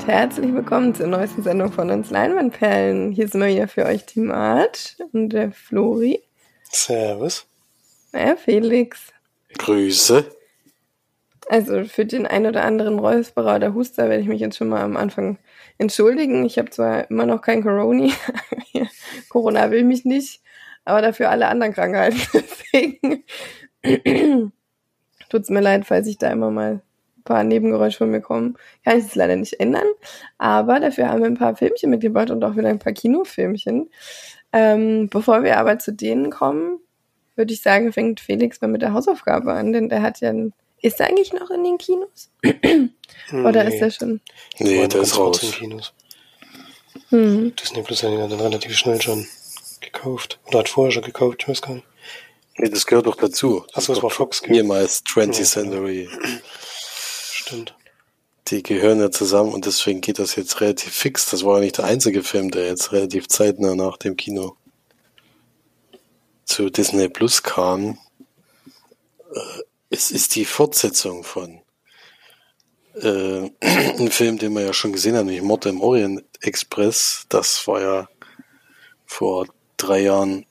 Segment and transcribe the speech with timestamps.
[0.00, 3.12] und herzlich willkommen zur neuesten Sendung von uns Leinwandperlen.
[3.12, 6.22] Hier sind wir wieder für euch die Mart und der Flori.
[6.70, 7.46] Servus.
[8.14, 9.12] Ja, Felix.
[9.58, 10.24] Grüße.
[11.50, 14.80] Also für den ein oder anderen Räusperer oder Huster werde ich mich jetzt schon mal
[14.80, 15.38] am Anfang
[15.76, 16.46] entschuldigen.
[16.46, 18.10] Ich habe zwar immer noch kein Corona,
[19.28, 20.40] Corona will mich nicht,
[20.86, 22.20] aber dafür alle anderen Krankheiten.
[22.32, 23.24] Deswegen
[25.28, 26.80] tut es mir leid, falls ich da immer mal
[27.24, 28.56] paar Nebengeräusche von mir kommen.
[28.84, 29.86] Kann ich das leider nicht ändern.
[30.38, 33.90] Aber dafür haben wir ein paar Filmchen mitgebracht und auch wieder ein paar Kinofilmchen.
[34.52, 36.80] Ähm, bevor wir aber zu denen kommen,
[37.36, 40.52] würde ich sagen, fängt Felix mal mit der Hausaufgabe an, denn der hat ja ein
[40.82, 42.30] ist er eigentlich noch in den Kinos?
[43.32, 43.74] Oder nee.
[43.74, 44.20] ist er schon?
[44.58, 45.42] Nee, der ist raus.
[45.42, 45.92] In Kinos.
[47.10, 47.54] Hm.
[47.56, 49.26] Disney Plus hat ihn dann relativ schnell schon
[49.80, 50.40] gekauft.
[50.46, 51.86] Oder hat vorher schon gekauft, ich weiß gar nicht.
[52.56, 53.64] Nee, das gehört doch dazu.
[53.72, 54.46] Achso, das war Fox.
[54.46, 56.08] Mehrmals 20th ja, Century.
[57.50, 57.74] Stimmt.
[58.46, 61.28] Die gehören ja zusammen und deswegen geht das jetzt relativ fix.
[61.30, 64.54] Das war ja nicht der einzige Film, der jetzt relativ zeitnah nach dem Kino
[66.44, 67.98] zu Disney Plus kam.
[69.34, 71.60] Äh, es ist die Fortsetzung von
[72.94, 77.26] äh, einem Film, den wir ja schon gesehen haben, nämlich Mord im Orient Express.
[77.30, 78.08] Das war ja
[79.06, 80.46] vor drei Jahren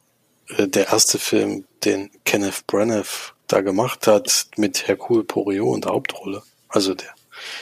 [0.49, 5.93] äh, der erste Film, den Kenneth Branagh da gemacht hat mit Hercule Poirot in der
[5.93, 6.43] Hauptrolle.
[6.69, 7.13] Also der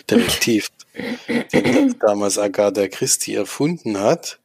[0.09, 0.69] Detektiv,
[1.53, 4.39] den damals Agatha Christie erfunden hat.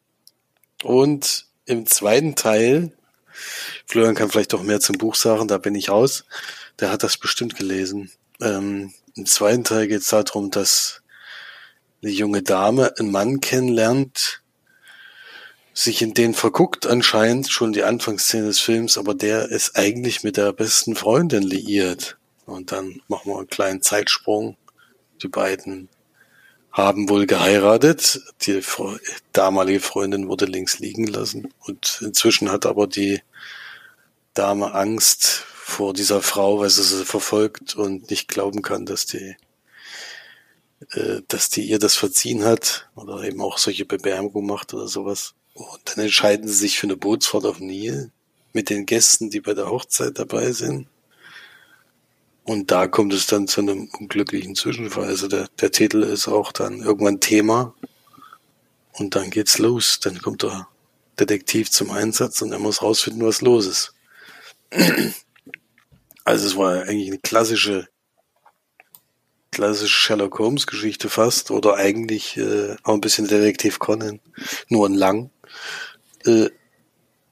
[0.82, 2.92] Und im zweiten Teil,
[3.86, 6.24] Florian kann vielleicht doch mehr zum Buch sagen, da bin ich raus,
[6.80, 8.10] der hat das bestimmt gelesen.
[8.40, 11.02] Ähm, Im zweiten Teil geht es darum, dass
[12.02, 14.42] eine junge Dame einen Mann kennenlernt,
[15.74, 20.36] sich in den verguckt anscheinend, schon die Anfangsszene des Films, aber der ist eigentlich mit
[20.36, 22.18] der besten Freundin liiert.
[22.52, 24.56] Und dann machen wir einen kleinen Zeitsprung.
[25.22, 25.88] Die beiden
[26.70, 28.20] haben wohl geheiratet.
[28.42, 28.62] Die
[29.32, 31.52] damalige Freundin wurde links liegen lassen.
[31.60, 33.20] Und inzwischen hat aber die
[34.34, 39.36] Dame Angst vor dieser Frau, weil sie sie verfolgt und nicht glauben kann, dass die,
[40.92, 45.34] äh, dass die ihr das verziehen hat oder eben auch solche Bemerkungen macht oder sowas.
[45.54, 48.10] Und dann entscheiden sie sich für eine Bootsfahrt auf Nil
[48.52, 50.88] mit den Gästen, die bei der Hochzeit dabei sind.
[52.44, 55.06] Und da kommt es dann zu einem unglücklichen Zwischenfall.
[55.06, 57.74] Also der, der Titel ist auch dann irgendwann Thema.
[58.92, 60.00] Und dann geht's los.
[60.00, 60.66] Dann kommt der
[61.18, 63.94] Detektiv zum Einsatz und er muss rausfinden, was los ist.
[66.24, 67.88] Also es war eigentlich eine klassische,
[69.50, 74.20] klassische Sherlock Holmes Geschichte fast oder eigentlich äh, auch ein bisschen Detektiv Conan,
[74.68, 75.30] nur ein lang.
[76.24, 76.50] Äh,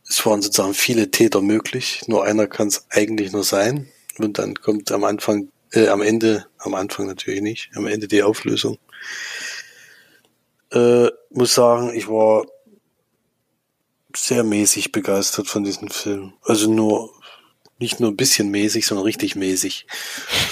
[0.08, 3.88] es waren sozusagen viele Täter möglich, nur einer kann es eigentlich nur sein
[4.24, 8.22] und dann kommt am Anfang, äh, am Ende, am Anfang natürlich nicht, am Ende die
[8.22, 8.78] Auflösung.
[10.72, 12.46] Äh, muss sagen, ich war
[14.14, 16.34] sehr mäßig begeistert von diesem Film.
[16.42, 17.12] Also nur
[17.78, 19.86] nicht nur ein bisschen mäßig, sondern richtig mäßig.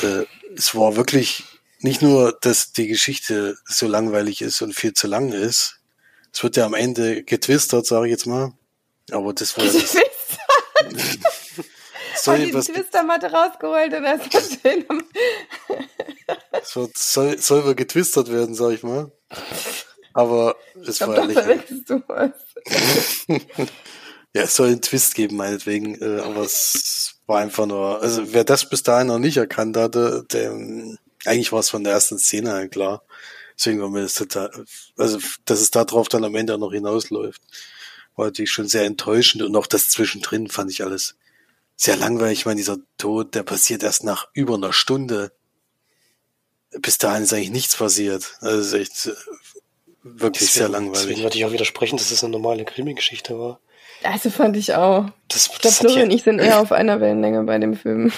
[0.03, 0.25] Äh,
[0.57, 1.45] es war wirklich
[1.81, 5.81] nicht nur, dass die Geschichte so langweilig ist und viel zu lang ist.
[6.33, 8.53] Es wird ja am Ende getwistert, sage ich jetzt mal.
[9.11, 9.65] Aber das war.
[12.23, 14.87] Soll die Twistermatte rausgeholt und das war schön.
[16.53, 19.11] es wird, soll, soll wohl getwistert werden, sag ich mal.
[20.15, 21.61] Aber es war ehrlich.
[21.87, 22.33] Du was.
[24.35, 28.45] ja, es soll einen Twist geben, meinetwegen, äh, aber es war einfach nur, also wer
[28.45, 30.53] das bis dahin noch nicht erkannt hatte, der,
[31.25, 33.05] eigentlich war es von der ersten Szene halt klar.
[33.57, 34.51] Deswegen war mir das total,
[34.97, 37.43] also, dass es darauf dann am Ende auch noch hinausläuft,
[38.17, 41.17] war natürlich schon sehr enttäuschend und auch das zwischendrin fand ich alles
[41.79, 42.41] sehr langweilig.
[42.41, 45.33] Ich meine, dieser Tod, der passiert erst nach über einer Stunde.
[46.73, 48.37] Bis dahin ist eigentlich nichts passiert.
[48.41, 49.19] Also, ist echt äh,
[50.03, 51.07] wirklich deswegen, sehr langweilig.
[51.07, 53.61] Deswegen würde ich auch widersprechen, dass es eine normale Krimi-Geschichte war.
[54.03, 55.07] Also fand ich auch.
[55.29, 58.13] Das, das ich glaube, Florian und ich sind eher auf einer Wellenlänge bei dem Film.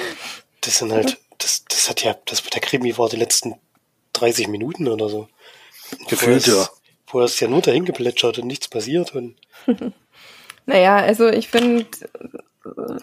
[0.60, 3.56] das sind halt, das, das hat ja, das der Krimi war die letzten
[4.12, 5.28] 30 Minuten oder so.
[6.08, 6.68] Gefühlt, ja.
[7.06, 9.34] Vorher ist ja nur dahin geplätschert und nichts passiert und.
[10.66, 11.86] naja, also ich finde,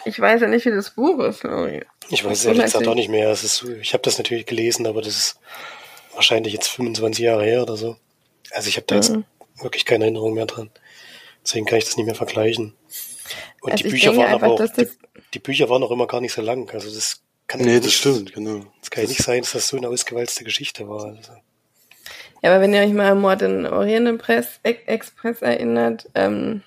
[0.06, 1.44] ich weiß ja nicht, wie das Buch ist.
[2.10, 3.30] Ich weiß es ehrlich gesagt auch nicht mehr.
[3.30, 5.40] Es ist, ich habe das natürlich gelesen, aber das ist
[6.14, 7.98] wahrscheinlich jetzt 25 Jahre her oder so.
[8.52, 9.26] Also ich habe da jetzt mhm.
[9.62, 10.70] wirklich keine Erinnerung mehr dran.
[11.44, 12.74] Deswegen kann ich das nicht mehr vergleichen.
[13.62, 14.88] Und also die Bücher waren einfach, aber auch, die,
[15.34, 16.70] die, Bücher waren auch immer gar nicht so lang.
[16.72, 18.66] Also das kann Nee, das nicht, stimmt, genau.
[18.80, 21.06] Das kann ja nicht sein, dass das so eine ausgewalzte Geschichte war.
[21.06, 21.34] Also.
[22.42, 24.22] Ja, aber wenn ihr euch mal an Mord in Orient
[24.64, 26.62] Express erinnert, ähm,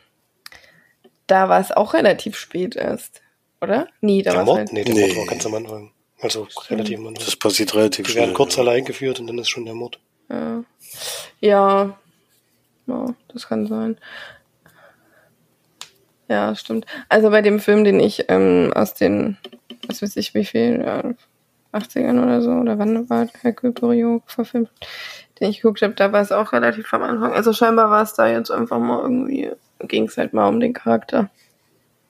[1.31, 3.23] da war es auch relativ spät erst,
[3.61, 3.89] oder?
[4.01, 4.59] Nie, da war Mord?
[4.59, 5.07] Halt nee, der nee.
[5.07, 5.93] Mord war ganz am Anfang.
[6.21, 7.25] Also relativ am Anfang.
[7.25, 8.25] Das passiert relativ Die schnell.
[8.25, 8.63] Die werden kurz ja.
[8.63, 10.01] allein geführt und dann ist schon der Mord.
[10.29, 10.65] Ja.
[11.41, 11.99] Ja.
[12.87, 13.97] ja, das kann sein.
[16.29, 16.87] Ja, stimmt.
[17.09, 19.37] Also bei dem Film, den ich ähm, aus den,
[19.89, 21.03] was weiß ich, wie viel, ja,
[21.73, 24.71] 80ern oder so, oder wann war Hercule Poirot verfilmt,
[25.39, 27.33] den ich geguckt habe, da war es auch relativ am Anfang.
[27.33, 29.51] Also scheinbar war es da jetzt einfach mal irgendwie,
[29.89, 31.31] ging es halt mal um den Charakter.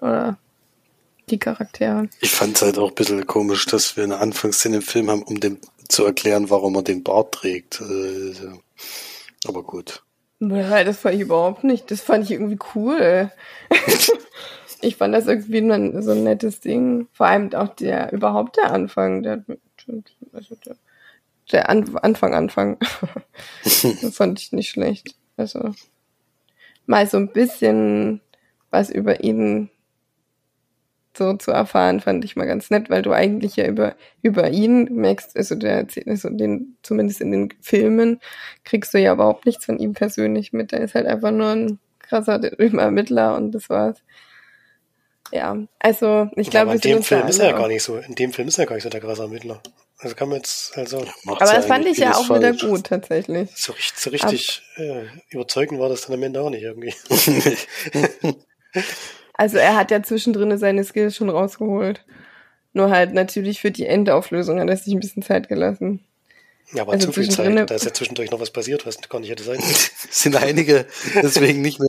[0.00, 0.38] Oder
[1.30, 2.08] die Charaktere.
[2.20, 5.22] Ich fand es halt auch ein bisschen komisch, dass wir eine Anfangsszene im Film haben,
[5.22, 5.58] um dem
[5.88, 7.80] zu erklären, warum er den Bart trägt.
[7.80, 8.34] Äh,
[9.46, 10.02] aber gut.
[10.40, 11.90] Ja, das fand ich überhaupt nicht.
[11.90, 13.30] Das fand ich irgendwie cool.
[14.80, 17.08] ich fand das irgendwie so ein nettes Ding.
[17.12, 19.22] Vor allem auch der, überhaupt der Anfang.
[19.22, 19.44] Der,
[20.32, 20.76] also der,
[21.52, 22.78] der An Anfang, Anfang.
[23.64, 25.14] das fand ich nicht schlecht.
[25.36, 25.74] Also,
[26.90, 28.20] mal so ein bisschen
[28.70, 29.70] was über ihn
[31.16, 34.84] so zu erfahren, fand ich mal ganz nett, weil du eigentlich ja über, über ihn
[34.94, 38.20] merkst, also der, also den, zumindest in den Filmen,
[38.64, 40.72] kriegst du ja überhaupt nichts von ihm persönlich mit.
[40.72, 44.02] Er ist halt einfach nur ein krasser Ermittler und das war's.
[45.32, 47.98] Ja, also ich glaube, in dem Film ist er ja gar nicht so.
[47.98, 49.62] In dem Film ist er gar nicht so der krasse Ermittler.
[50.00, 51.04] Also kann man jetzt, also.
[51.26, 52.62] Aber das fand ich ja auch falsch.
[52.62, 53.50] wieder gut, tatsächlich.
[53.54, 56.94] So, so richtig äh, überzeugend war das dann am Ende auch nicht irgendwie.
[59.40, 62.04] Also er hat ja zwischendrin seine Skills schon rausgeholt.
[62.74, 66.04] Nur halt natürlich für die Endauflösung hat er sich ein bisschen Zeit gelassen.
[66.74, 67.70] Ja, aber also zu viel Zeit.
[67.70, 69.74] Da ist ja zwischendurch noch was passiert, was gar nicht hätte sein können.
[70.10, 70.84] sind einige
[71.22, 71.88] deswegen nicht mehr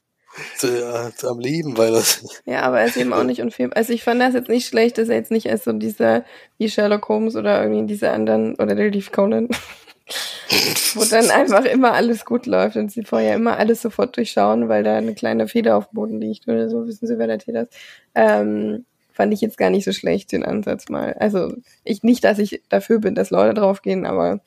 [0.64, 2.24] äh, am Leben, weil das.
[2.46, 3.78] Ja, aber er ist eben auch nicht unfehlbar.
[3.78, 6.24] Also ich fand das jetzt nicht schlecht, dass er jetzt nicht als so dieser,
[6.58, 9.50] wie Sherlock Holmes oder irgendwie diese anderen, oder der Leaf Conan,
[10.96, 14.84] wo dann einfach immer alles gut läuft und sie vorher immer alles sofort durchschauen, weil
[14.84, 17.64] da eine kleine Feder auf dem Boden liegt oder so, wissen sie, wer der Täter
[17.64, 17.74] ist.
[18.16, 21.14] Ähm, fand ich jetzt gar nicht so schlecht, den Ansatz mal.
[21.14, 21.54] Also,
[21.84, 24.42] ich nicht, dass ich dafür bin, dass Leute draufgehen, aber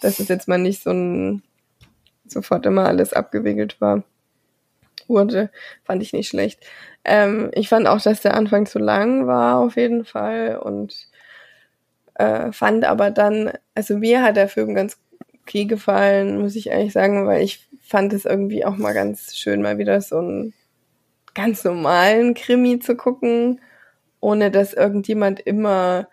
[0.00, 1.42] dass es jetzt mal nicht so ein
[2.26, 4.02] sofort immer alles abgewickelt war,
[5.08, 5.50] wurde,
[5.84, 6.60] fand ich nicht schlecht.
[7.04, 10.94] Ähm, ich fand auch, dass der Anfang zu lang war, auf jeden Fall, und
[12.14, 14.98] äh, fand aber dann, also mir hat der Film ganz
[15.42, 19.62] okay gefallen, muss ich ehrlich sagen, weil ich fand es irgendwie auch mal ganz schön,
[19.62, 20.54] mal wieder so einen
[21.34, 23.60] ganz normalen Krimi zu gucken,
[24.20, 26.08] ohne dass irgendjemand immer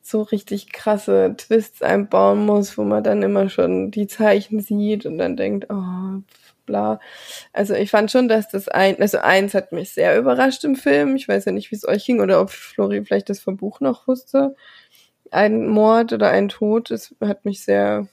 [0.00, 5.18] so richtig krasse Twists einbauen muss, wo man dann immer schon die Zeichen sieht und
[5.18, 6.22] dann denkt, oh,
[6.68, 7.00] bla.
[7.52, 11.16] Also ich fand schon, dass das ein, also eins hat mich sehr überrascht im Film.
[11.16, 13.80] Ich weiß ja nicht, wie es euch ging oder ob Flori vielleicht das vom Buch
[13.80, 14.54] noch wusste.
[15.30, 18.06] Ein Mord oder ein Tod, das hat mich sehr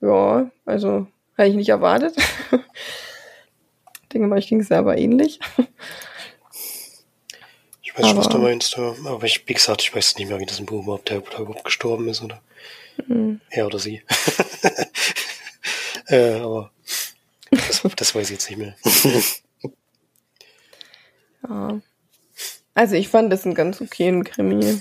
[0.00, 1.06] ja, also
[1.36, 2.16] habe ich nicht erwartet.
[4.02, 5.40] ich denke mal, ich ging es aber ähnlich.
[7.82, 10.46] Ich weiß schon, was du meinst, aber ich, wie gesagt, ich weiß nicht mehr, wie
[10.46, 12.40] das im Buch überhaupt, der, überhaupt gestorben ist, oder
[13.06, 13.40] mhm.
[13.50, 14.02] er oder sie.
[16.06, 16.70] äh, aber
[17.82, 18.74] das, das weiß ich jetzt nicht mehr.
[21.48, 21.80] ja.
[22.74, 24.80] Also ich fand das einen ganz okayen Krimi.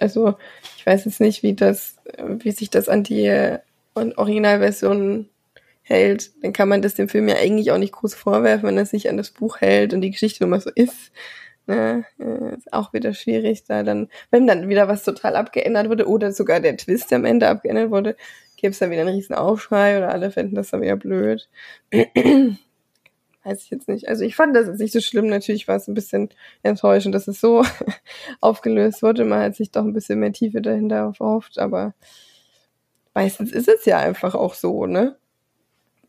[0.00, 0.36] Also
[0.78, 3.56] ich weiß jetzt nicht, wie das, wie sich das an die
[3.94, 5.28] Originalversion
[5.82, 8.86] hält, dann kann man das dem Film ja eigentlich auch nicht groß vorwerfen, wenn er
[8.86, 11.12] sich an das Buch hält und die Geschichte immer so ist.
[11.66, 12.04] Ne?
[12.56, 16.60] Ist auch wieder schwierig, da dann, wenn dann wieder was total abgeändert wurde oder sogar
[16.60, 18.16] der Twist am Ende abgeändert wurde,
[18.56, 21.48] gäbe es dann wieder einen riesen Aufschrei oder alle fänden das dann wieder blöd.
[23.46, 24.08] Weiß ich jetzt nicht.
[24.08, 25.28] Also ich fand das jetzt nicht so schlimm.
[25.28, 26.30] Natürlich war es ein bisschen
[26.64, 27.64] enttäuschend, dass es so
[28.40, 29.24] aufgelöst wurde.
[29.24, 31.94] Man hat sich doch ein bisschen mehr Tiefe dahinter erhofft, aber
[33.14, 35.16] meistens ist es ja einfach auch so, ne?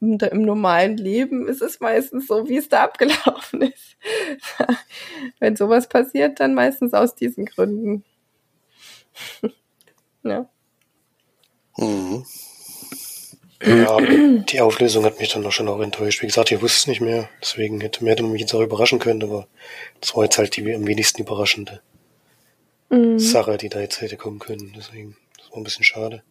[0.01, 3.98] Im, im normalen Leben ist es meistens so, wie es da abgelaufen ist.
[5.39, 8.04] Wenn sowas passiert, dann meistens aus diesen Gründen.
[10.24, 10.50] ja.
[11.77, 12.25] Mhm.
[13.63, 16.22] Ja, die Auflösung hat mich dann noch schon auch enttäuscht.
[16.22, 17.27] Wie gesagt, ich wusste es nicht mehr.
[17.41, 19.48] Deswegen hätte, hätte man mich jetzt auch überraschen können, aber
[20.00, 21.81] das war jetzt halt die am wenigsten überraschende
[22.89, 23.17] mhm.
[23.17, 24.74] Sache, die da jetzt hätte kommen können.
[24.77, 26.22] Deswegen, das war ein bisschen schade.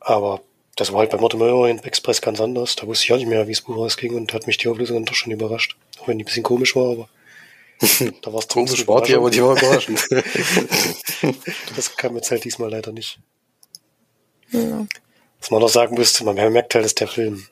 [0.00, 0.40] Aber
[0.74, 2.74] das war halt bei Mortimer Express ganz anders.
[2.74, 4.96] Da wusste ich auch nicht mehr, wie es Buch ausging und hat mich die Auflösung
[4.96, 5.76] dann doch schon überrascht.
[6.00, 7.08] Auch wenn die ein bisschen komisch war, aber
[8.22, 10.06] da war es trotzdem sportlich, aber die war überraschend.
[11.76, 13.18] das kam jetzt halt diesmal leider nicht.
[14.50, 14.86] Ja.
[15.40, 17.46] Was man noch sagen müsste, man merkt halt, dass der Film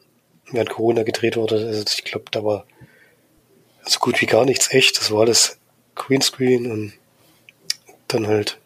[0.52, 1.66] während Corona gedreht wurde.
[1.66, 2.66] Also ich glaube, da war
[3.84, 4.98] so gut wie gar nichts echt.
[4.98, 5.58] Das war alles
[5.96, 6.92] Greenscreen und
[8.06, 8.59] dann halt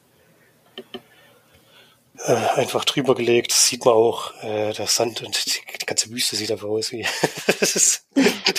[2.26, 3.50] äh, einfach drüber gelegt.
[3.50, 4.32] Das sieht man auch.
[4.42, 7.06] Äh, der Sand und die ganze Wüste sieht einfach aus wie.
[7.60, 8.06] das ist,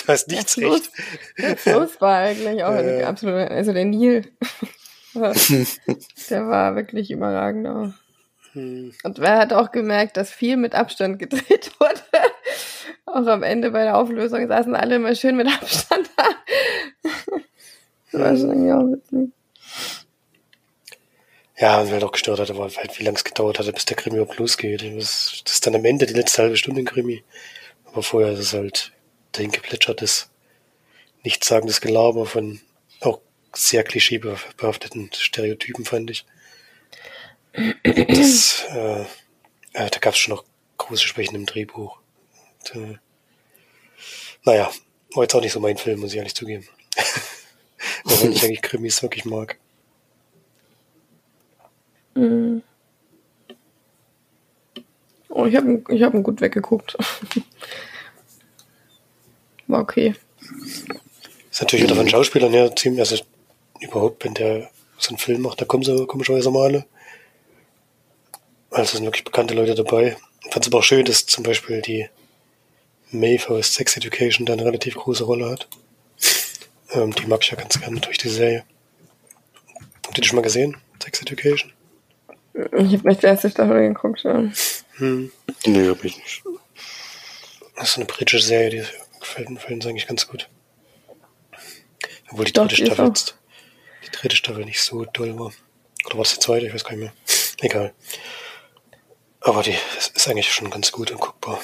[0.06, 0.90] da ist nichts Fluss,
[1.36, 1.38] echt.
[1.38, 4.30] Der Fluss war eigentlich auch äh, absolut, also der Nil.
[5.14, 7.92] der war wirklich überragend auch.
[8.52, 8.92] Hm.
[9.02, 12.00] Und wer hat auch gemerkt, dass viel mit Abstand gedreht wurde.
[13.06, 16.24] auch am Ende bei der Auflösung saßen alle immer schön mit Abstand da.
[18.12, 19.35] das war schon irgendwie auch witzig.
[21.58, 23.96] Ja, und wer doch gestört hat, war halt, wie lange es gedauert hatte, bis der
[23.96, 24.82] Krimi überhaupt losgeht.
[24.82, 27.24] Das, das ist dann am Ende die letzte halbe Stunde ein Krimi.
[27.86, 28.92] Aber vorher ist es halt
[29.32, 30.28] dahin geplätschertes,
[31.24, 32.60] nichtssagendes Gelaber von
[33.00, 33.20] auch
[33.54, 36.26] sehr klischeebehafteten Stereotypen, fand ich.
[37.84, 39.00] Das, äh,
[39.72, 40.44] äh, da gab es schon noch
[40.76, 41.98] große Schwächen im Drehbuch.
[42.74, 42.98] Und, äh,
[44.44, 44.70] naja,
[45.14, 46.68] war jetzt auch nicht so mein Film, muss ich ehrlich zugeben.
[48.04, 49.58] auch wenn ich eigentlich Krimis wirklich mag.
[52.16, 52.62] Mhm.
[55.28, 56.96] Oh, ich habe ich hab ihn gut weggeguckt.
[59.66, 60.14] War okay.
[61.50, 63.22] Ist natürlich wieder von Schauspielern her ziemlich, also
[63.80, 66.86] überhaupt, wenn der so einen Film macht, da kommen sie komischerweise mal alle.
[68.70, 70.16] Also sind wirklich bekannte Leute dabei.
[70.44, 72.08] Ich fand es aber auch schön, dass zum Beispiel die
[73.10, 75.68] Maeve aus Sex Education da eine relativ große Rolle hat.
[76.92, 78.64] Ähm, die mag ich ja ganz gerne durch die Serie.
[80.06, 80.76] Habt ihr die schon mal gesehen?
[81.02, 81.72] Sex Education?
[82.56, 84.50] Ich habe nicht die erste Staffel geguckt, ja.
[84.96, 85.30] Hm.
[85.66, 86.42] Nee, hab ich nicht.
[87.76, 90.48] Das ist eine britische Serie, die gefällt, uns eigentlich ganz gut.
[92.30, 93.36] Obwohl die dritte Doch, Staffel jetzt,
[94.06, 95.52] die dritte Staffel nicht so toll war.
[96.06, 96.66] Oder war das die zweite?
[96.66, 97.12] Ich weiß gar nicht mehr.
[97.60, 97.92] Egal.
[99.40, 99.74] Aber die
[100.14, 101.60] ist eigentlich schon ganz gut und guckbar.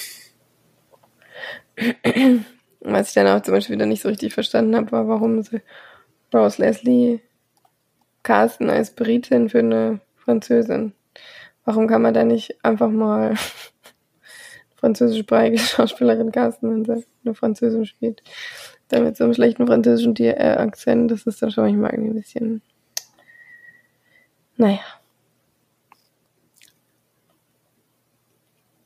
[2.81, 5.63] Was ich dann auch zum Beispiel wieder nicht so richtig verstanden habe, war, warum sie
[6.35, 7.21] Rose Leslie
[8.23, 10.93] casten als Britin für eine Französin.
[11.65, 13.35] Warum kann man da nicht einfach mal
[14.77, 18.23] französischsprachige Schauspielerin casten, wenn sie eine Französin spielt?
[18.89, 22.23] Da mit so einem schlechten französischen äh, Akzent, das ist dann schon manchmal irgendwie ein
[22.23, 22.63] bisschen.
[24.57, 24.81] Naja.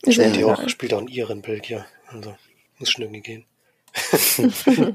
[0.09, 1.85] Spielt, auch, spielt auch einen Iren Belgier.
[2.07, 2.37] Also
[2.79, 3.45] muss schon irgendwie gehen.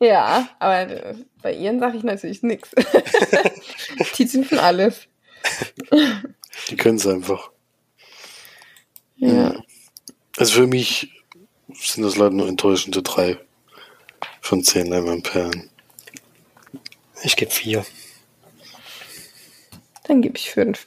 [0.00, 2.70] ja, aber bei Iren sage ich natürlich nichts.
[4.16, 5.08] Die sind alles.
[6.68, 7.50] Die können es einfach.
[9.16, 9.62] Ja.
[10.36, 11.12] Also für mich
[11.74, 13.38] sind das leider nur enttäuschende drei
[14.40, 15.70] von zehn Leimanperlen.
[17.22, 17.84] Ich gebe vier.
[20.04, 20.86] Dann gebe ich fünf.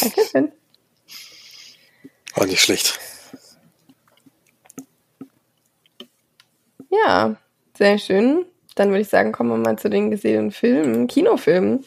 [0.00, 0.52] Dankeschön.
[2.34, 3.00] War nicht schlecht.
[6.90, 7.36] Ja,
[7.76, 8.46] sehr schön.
[8.80, 11.84] Dann würde ich sagen, kommen wir mal zu den gesehenen Filmen, Kinofilmen.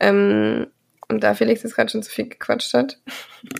[0.00, 0.66] Ähm,
[1.08, 3.00] und da Felix jetzt gerade schon zu viel gequatscht hat,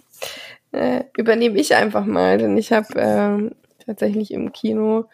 [0.73, 3.51] äh, übernehme ich einfach mal, denn ich habe äh,
[3.87, 5.07] tatsächlich im Kino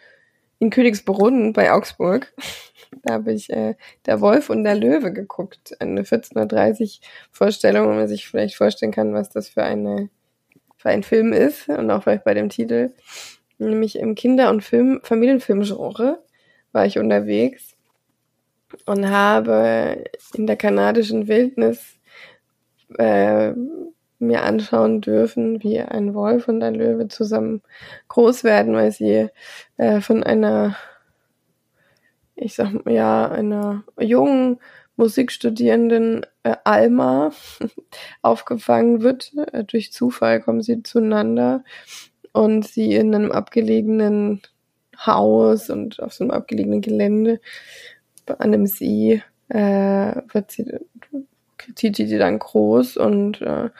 [0.58, 2.34] in Königsbrunn bei Augsburg
[3.04, 3.76] da habe ich äh,
[4.06, 5.76] Der Wolf und der Löwe geguckt.
[5.78, 10.10] Eine 14.30 Uhr Vorstellung, wo man sich vielleicht vorstellen kann, was das für, eine,
[10.78, 11.68] für ein Film ist.
[11.68, 12.90] Und auch vielleicht bei dem Titel.
[13.58, 16.18] Nämlich im Kinder- und Film, Familienfilmgenre
[16.72, 17.76] war ich unterwegs
[18.86, 21.98] und habe in der kanadischen Wildnis
[22.98, 23.52] äh,
[24.18, 27.62] mir anschauen dürfen, wie ein Wolf und ein Löwe zusammen
[28.08, 29.28] groß werden, weil sie
[29.76, 30.76] äh, von einer
[32.42, 34.58] ich sag mal, ja, einer jungen
[34.96, 37.32] Musikstudierenden äh, Alma
[38.22, 39.32] aufgefangen wird.
[39.52, 41.64] Äh, durch Zufall kommen sie zueinander
[42.32, 44.42] und sie in einem abgelegenen
[45.06, 47.40] Haus und auf so einem abgelegenen Gelände
[48.26, 49.56] an einem See äh,
[50.32, 50.66] wird sie
[51.74, 53.70] zieht sie dann groß und äh,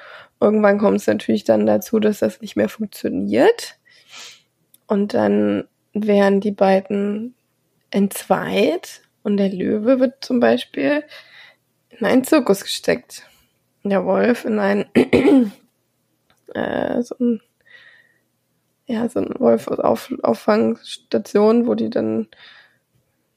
[0.40, 3.78] irgendwann kommt es natürlich dann dazu, dass das nicht mehr funktioniert.
[4.86, 7.34] Und dann werden die beiden
[7.90, 11.04] entzweit und der Löwe wird zum Beispiel
[11.90, 13.24] in einen Zirkus gesteckt.
[13.84, 14.86] Der Wolf in ein,
[16.54, 17.40] äh, so ein,
[18.86, 22.28] ja, so ein Wolf-Auffangstation, wo die dann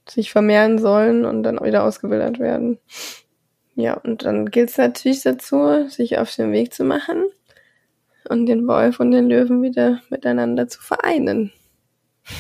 [0.07, 2.79] sich vermehren sollen und dann wieder ausgewildert werden.
[3.75, 7.25] Ja, und dann gilt es natürlich dazu, sich auf den Weg zu machen
[8.29, 11.51] und den Wolf und den Löwen wieder miteinander zu vereinen.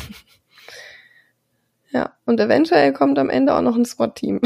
[1.91, 4.41] Ja, und eventuell kommt am Ende auch noch ein SWAT-Team.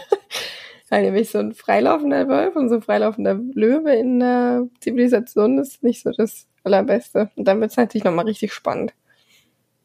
[0.90, 5.82] Weil nämlich so ein freilaufender Wolf und so ein freilaufender Löwe in der Zivilisation ist
[5.82, 7.30] nicht so das Allerbeste.
[7.36, 8.94] Und dann wird es natürlich nochmal richtig spannend.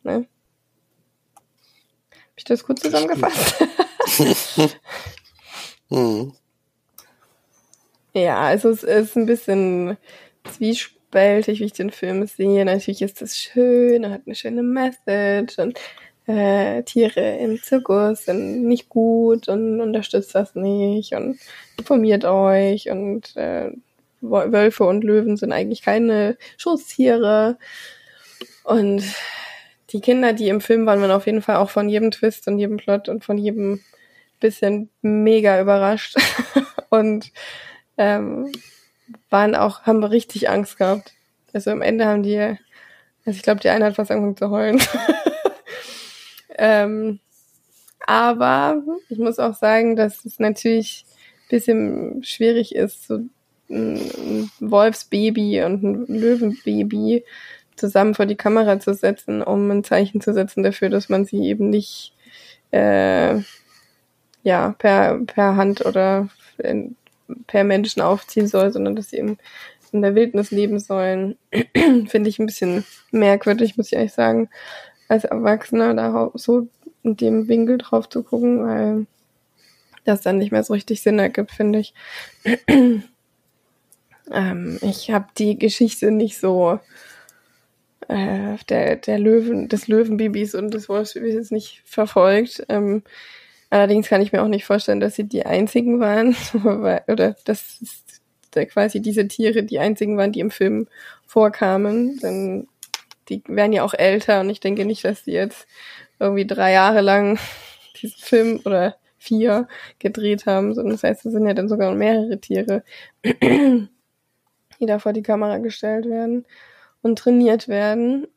[0.03, 0.13] Ne?
[0.13, 0.25] Habe
[2.38, 3.65] ich das gut zusammengefasst?
[5.89, 6.33] mhm.
[8.13, 9.98] Ja, also es ist ein bisschen
[10.43, 12.65] zwiespältig, wie ich den Film sehe.
[12.65, 15.77] Natürlich ist das schön, er hat eine schöne Message und
[16.25, 21.39] äh, Tiere im Zirkus sind nicht gut und unterstützt das nicht und
[21.77, 23.71] informiert euch und äh,
[24.22, 27.58] Wölfe und Löwen sind eigentlich keine Schutztiere.
[28.64, 29.04] Und
[29.92, 32.60] die Kinder, die im Film waren, waren auf jeden Fall auch von jedem Twist und
[32.60, 33.82] jedem Plot und von jedem
[34.40, 36.18] bisschen mega überrascht.
[36.90, 37.32] und
[37.98, 38.52] ähm,
[39.30, 41.14] waren auch, haben richtig Angst gehabt.
[41.54, 44.82] Also am Ende haben die, also ich glaube, die eine hat fast angefangen zu heulen.
[46.58, 47.20] ähm,
[48.06, 51.06] aber ich muss auch sagen, dass es natürlich
[51.50, 53.20] bisschen schwierig ist, so
[53.70, 57.24] ein Wolfsbaby und ein Löwenbaby
[57.76, 61.44] zusammen vor die Kamera zu setzen, um ein Zeichen zu setzen dafür, dass man sie
[61.46, 62.14] eben nicht
[62.72, 63.40] äh,
[64.44, 66.30] ja per per Hand oder
[67.48, 69.38] per Menschen aufziehen soll, sondern dass sie eben
[69.92, 71.38] in der Wildnis leben sollen,
[72.08, 74.50] finde ich ein bisschen merkwürdig, muss ich ehrlich sagen,
[75.08, 76.68] als Erwachsener da so
[77.04, 79.08] in dem Winkel drauf zu gucken, weil
[80.06, 81.94] das dann nicht mehr so richtig Sinn ergibt, finde ich.
[84.31, 86.79] ähm, ich habe die Geschichte nicht so
[88.07, 92.63] äh, der, der Löwen, des Löwenbabys und des Wolfsbabys jetzt nicht verfolgt.
[92.69, 93.03] Ähm,
[93.69, 96.36] allerdings kann ich mir auch nicht vorstellen, dass sie die einzigen waren,
[97.07, 97.79] oder dass
[98.71, 100.88] quasi diese Tiere die einzigen waren, die im Film
[101.25, 102.17] vorkamen.
[102.19, 102.67] Denn
[103.29, 105.67] die werden ja auch älter und ich denke nicht, dass die jetzt
[106.19, 107.38] irgendwie drei Jahre lang
[108.01, 109.67] diesen Film oder vier
[110.00, 112.83] gedreht haben, sondern das heißt, es sind ja dann sogar mehrere Tiere,
[114.79, 116.45] die da vor die Kamera gestellt werden
[117.01, 118.27] und trainiert werden.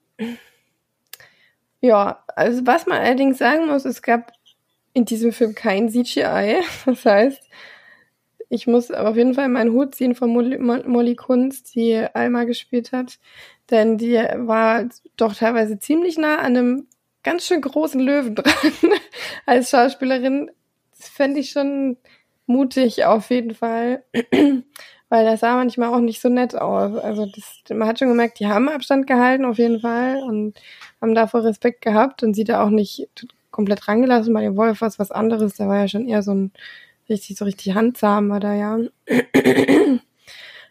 [1.80, 4.32] Ja, also was man allerdings sagen muss, es gab
[4.94, 6.62] in diesem Film kein CGI.
[6.87, 7.42] Das heißt,
[8.48, 12.92] ich muss auf jeden Fall meinen Hut ziehen von Molly, Molly Kunst, die Alma gespielt
[12.92, 13.18] hat.
[13.70, 16.87] Denn die war doch teilweise ziemlich nah an einem
[17.22, 18.52] ganz schön großen Löwen dran
[19.46, 20.50] als Schauspielerin
[21.02, 21.96] das fände ich schon
[22.46, 24.05] mutig auf jeden Fall.
[25.12, 26.96] Weil das sah manchmal auch nicht so nett aus.
[26.96, 30.55] Also das, man hat schon gemerkt, die haben Abstand gehalten auf jeden Fall und
[31.03, 33.09] haben davor Respekt gehabt und sie da auch nicht
[33.51, 34.33] komplett rangelassen.
[34.33, 35.57] Bei dem Wolf war es was anderes.
[35.57, 36.51] Da war ja schon eher so ein
[37.11, 38.79] richtig, so richtig handzahm war da ja.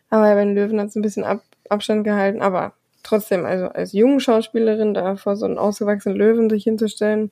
[0.10, 2.42] aber bei den Löwen hat es ein bisschen Ab Abstand gehalten.
[2.42, 2.74] Aber
[3.04, 7.30] trotzdem, also als junge Schauspielerin da vor so einem ausgewachsenen Löwen sich hinzustellen,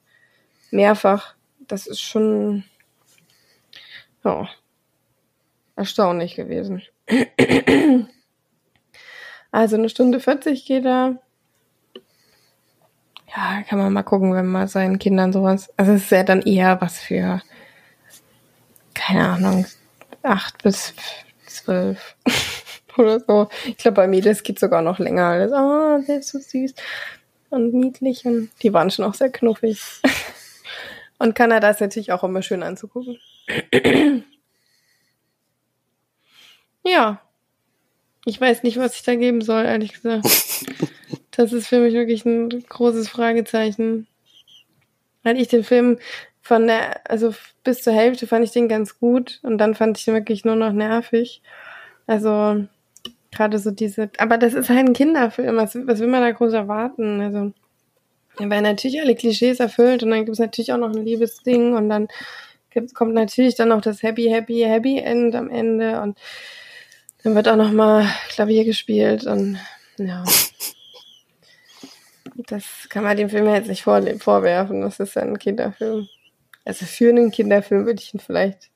[0.69, 2.65] mehrfach, das ist schon
[4.23, 4.47] ja,
[5.75, 6.83] erstaunlich gewesen.
[9.51, 11.17] Also eine Stunde 40 geht er.
[13.35, 15.71] Ja, kann man mal gucken, wenn man seinen Kindern sowas.
[15.77, 17.41] Also es ist ja dann eher was für,
[18.93, 19.65] keine Ahnung,
[20.23, 20.93] acht bis
[21.45, 22.15] zwölf
[22.97, 23.49] oder so.
[23.65, 25.27] Ich glaube, bei Mädels geht sogar noch länger.
[25.27, 26.73] Alles, oh, der ist so süß
[27.49, 29.81] und niedlich und die waren schon auch sehr knuffig.
[31.21, 33.19] Und Kanada ist natürlich auch immer schön anzugucken.
[36.89, 37.21] Ja.
[38.25, 40.25] Ich weiß nicht, was ich da geben soll, ehrlich gesagt.
[41.31, 44.07] Das ist für mich wirklich ein großes Fragezeichen.
[45.23, 45.97] Weil ich den Film
[46.41, 50.05] von der, also bis zur Hälfte fand ich den ganz gut und dann fand ich
[50.05, 51.41] ihn wirklich nur noch nervig.
[52.07, 52.65] Also,
[53.31, 56.51] gerade so diese, aber das ist halt ein Kinderfilm, was, was will man da groß
[56.51, 57.21] erwarten?
[57.21, 57.53] Also,
[58.37, 61.73] da werden natürlich alle Klischees erfüllt und dann gibt es natürlich auch noch ein Liebesding
[61.73, 62.07] und dann
[62.71, 66.17] gibt, kommt natürlich dann noch das Happy, Happy, Happy End am Ende und
[67.23, 69.59] dann wird auch noch mal Klavier gespielt und
[69.97, 70.23] ja.
[72.47, 74.81] Das kann man dem Film jetzt nicht vor, vorwerfen.
[74.81, 76.07] Das ist ein Kinderfilm.
[76.63, 78.69] Also für einen Kinderfilm würde ich ihn vielleicht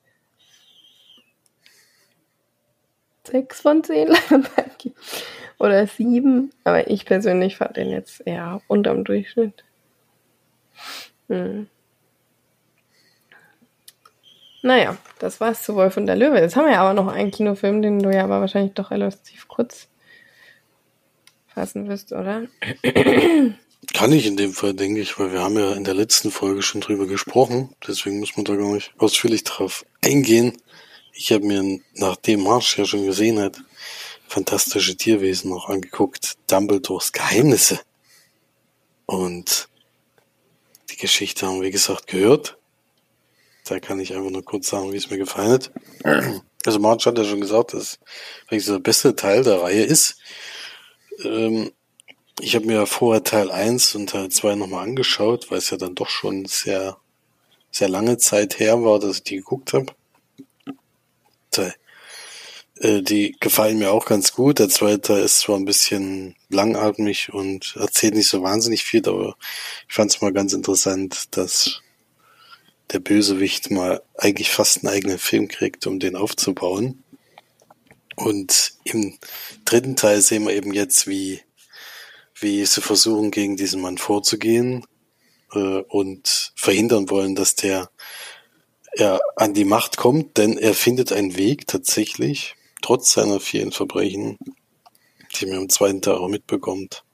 [3.26, 4.94] sechs von zehn Leinwandperlen
[5.58, 6.50] oder sieben.
[6.64, 9.64] Aber ich persönlich fand den jetzt eher unterm Durchschnitt.
[11.28, 11.68] Hm.
[14.64, 16.40] Naja, das war's zu Wolf und der Löwe.
[16.40, 19.46] Jetzt haben wir ja aber noch einen Kinofilm, den du ja aber wahrscheinlich doch relativ
[19.46, 19.88] kurz
[21.48, 22.44] fassen wirst, oder?
[23.92, 26.62] Kann ich in dem Fall, denke ich, weil wir haben ja in der letzten Folge
[26.62, 27.76] schon drüber gesprochen.
[27.86, 30.56] Deswegen muss man da gar nicht ausführlich drauf eingehen.
[31.12, 33.58] Ich habe mir, nachdem Marsch ja schon gesehen hat,
[34.28, 36.38] fantastische Tierwesen noch angeguckt.
[36.46, 37.80] Dumbledores Geheimnisse.
[39.04, 39.68] Und
[40.88, 42.56] die Geschichte haben wir, wie gesagt, gehört.
[43.64, 45.72] Da kann ich einfach nur kurz sagen, wie es mir gefallen hat.
[46.66, 47.98] Also Marge hat ja schon gesagt, dass
[48.48, 50.18] es der beste Teil der Reihe ist.
[51.22, 51.72] Ähm,
[52.40, 55.94] ich habe mir vorher Teil 1 und Teil 2 nochmal angeschaut, weil es ja dann
[55.94, 56.96] doch schon sehr,
[57.70, 59.92] sehr lange Zeit her war, dass ich die geguckt habe.
[62.80, 64.58] Äh, die gefallen mir auch ganz gut.
[64.58, 69.36] Der zweite ist zwar ein bisschen langatmig und erzählt nicht so wahnsinnig viel, aber
[69.88, 71.80] ich fand es mal ganz interessant, dass
[72.92, 77.02] der Bösewicht mal eigentlich fast einen eigenen Film kriegt, um den aufzubauen.
[78.16, 79.18] Und im
[79.64, 81.40] dritten Teil sehen wir eben jetzt, wie,
[82.38, 84.84] wie sie versuchen, gegen diesen Mann vorzugehen
[85.52, 87.90] äh, und verhindern wollen, dass der
[88.96, 94.38] er an die Macht kommt, denn er findet einen Weg tatsächlich, trotz seiner vielen Verbrechen,
[95.34, 97.04] die man im zweiten Teil auch mitbekommt,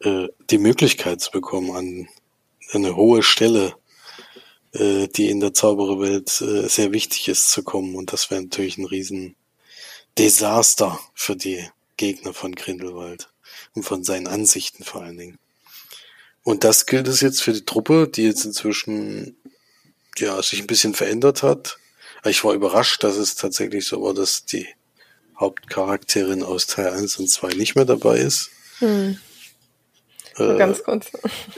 [0.00, 2.08] äh, die Möglichkeit zu bekommen, an
[2.72, 3.74] eine hohe Stelle,
[4.74, 7.94] äh, die in der Zaubererwelt äh, sehr wichtig ist, zu kommen.
[7.94, 9.36] Und das wäre natürlich ein riesen
[10.18, 11.64] Desaster für die
[11.96, 13.30] Gegner von Grindelwald
[13.74, 15.38] und von seinen Ansichten vor allen Dingen.
[16.42, 19.36] Und das gilt es jetzt für die Truppe, die jetzt inzwischen
[20.18, 21.78] ja sich ein bisschen verändert hat.
[22.24, 24.66] Ich war überrascht, dass es tatsächlich so war, dass die
[25.38, 28.50] Hauptcharakterin aus Teil 1 und 2 nicht mehr dabei ist.
[28.78, 29.18] Hm.
[30.36, 31.10] Äh, ganz kurz.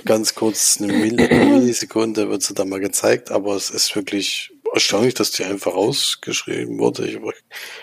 [0.05, 5.31] Ganz kurz, eine Millisekunde wird sie da mal gezeigt, aber es ist wirklich erstaunlich, dass
[5.31, 7.07] die einfach rausgeschrieben wurde.
[7.07, 7.19] Ich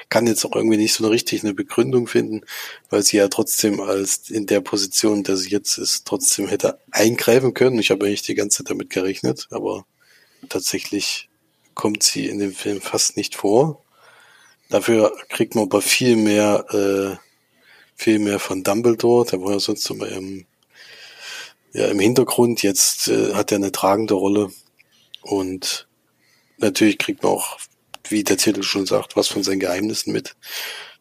[0.09, 2.41] kann jetzt auch irgendwie nicht so eine richtig eine Begründung finden,
[2.89, 7.53] weil sie ja trotzdem als in der Position, der sie jetzt ist, trotzdem hätte eingreifen
[7.53, 7.79] können.
[7.79, 9.85] Ich habe eigentlich die ganze Zeit damit gerechnet, aber
[10.49, 11.29] tatsächlich
[11.73, 13.83] kommt sie in dem Film fast nicht vor.
[14.69, 17.17] Dafür kriegt man aber viel mehr, äh,
[17.95, 20.45] viel mehr von Dumbledore, der war ja sonst immer im,
[21.73, 22.63] ja, im Hintergrund.
[22.63, 24.51] Jetzt äh, hat er eine tragende Rolle
[25.21, 25.87] und
[26.57, 27.57] natürlich kriegt man auch,
[28.09, 30.35] wie der Titel schon sagt, was von seinen Geheimnissen mit.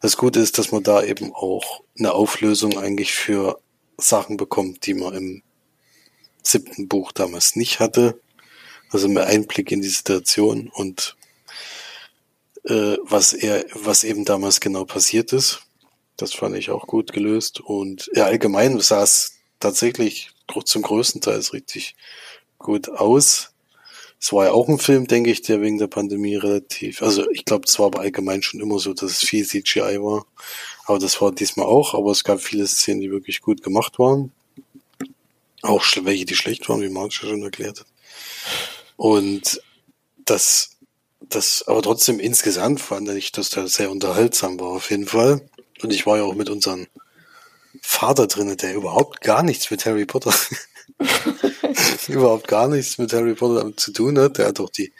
[0.01, 3.61] Das Gute ist, dass man da eben auch eine Auflösung eigentlich für
[3.99, 5.43] Sachen bekommt, die man im
[6.43, 8.21] siebten Buch damals nicht hatte.
[8.91, 11.17] Also mehr Einblick in die Situation und
[12.65, 15.63] äh, was er, was eben damals genau passiert ist.
[16.17, 17.61] Das fand ich auch gut gelöst.
[17.61, 21.97] Und ja, allgemein sah es tatsächlich zum größten Teil richtig
[22.59, 23.53] gut aus.
[24.21, 27.45] Es war ja auch ein Film, denke ich, der wegen der Pandemie relativ, also ich
[27.45, 30.27] glaube, es war aber allgemein schon immer so, dass es viel CGI war.
[30.85, 34.31] Aber das war diesmal auch, aber es gab viele Szenen, die wirklich gut gemacht waren.
[35.63, 37.87] Auch welche, die schlecht waren, wie Marc schon erklärt hat.
[38.97, 39.61] Und
[40.25, 40.77] das,
[41.21, 45.49] das, aber trotzdem insgesamt fand ich, dass der sehr unterhaltsam war, auf jeden Fall.
[45.83, 46.87] Und ich war ja auch mit unserem
[47.83, 50.33] Vater drinnen, der überhaupt gar nichts mit Harry Potter
[52.09, 54.39] überhaupt gar nichts mit Harry Potter zu tun hat.
[54.39, 54.93] Der hat auch die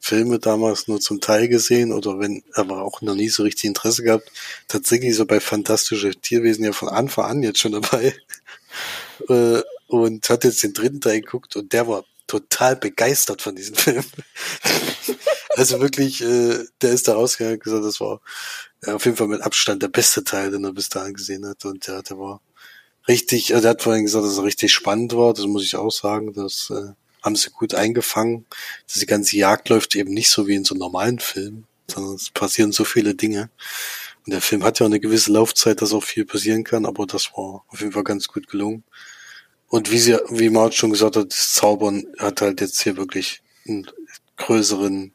[0.00, 4.02] Filme damals nur zum Teil gesehen oder wenn, aber auch noch nie so richtig Interesse
[4.02, 4.30] gehabt.
[4.68, 8.14] Tatsächlich so bei fantastische Tierwesen ja von Anfang an jetzt schon dabei.
[9.30, 13.74] Äh, und hat jetzt den dritten Teil geguckt und der war total begeistert von diesem
[13.74, 14.04] Film.
[15.56, 18.20] also wirklich, äh, der ist da rausgegangen und gesagt, das war
[18.94, 21.64] auf jeden Fall mit Abstand der beste Teil, den er bis dahin gesehen hat.
[21.64, 22.40] Und ja, der war
[23.08, 25.90] richtig, also er hat vorhin gesagt, dass es richtig spannend war, das muss ich auch
[25.90, 28.46] sagen, das äh, haben sie gut eingefangen.
[28.86, 32.14] Dass die ganze Jagd läuft eben nicht so wie in so einem normalen Film, sondern
[32.14, 33.50] es passieren so viele Dinge.
[34.24, 37.30] Und der Film hat ja eine gewisse Laufzeit, dass auch viel passieren kann, aber das
[37.36, 38.84] war auf jeden Fall ganz gut gelungen.
[39.68, 43.42] Und wie sie, wie Mark schon gesagt hat, das Zaubern hat halt jetzt hier wirklich
[43.66, 43.86] einen
[44.36, 45.12] größeren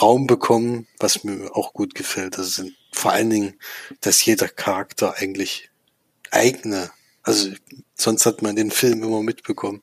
[0.00, 2.38] Raum bekommen, was mir auch gut gefällt.
[2.38, 3.60] Das sind vor allen Dingen,
[4.00, 5.70] dass jeder Charakter eigentlich
[6.30, 6.90] eigene
[7.22, 7.50] also
[7.94, 9.82] sonst hat man den Film immer mitbekommen.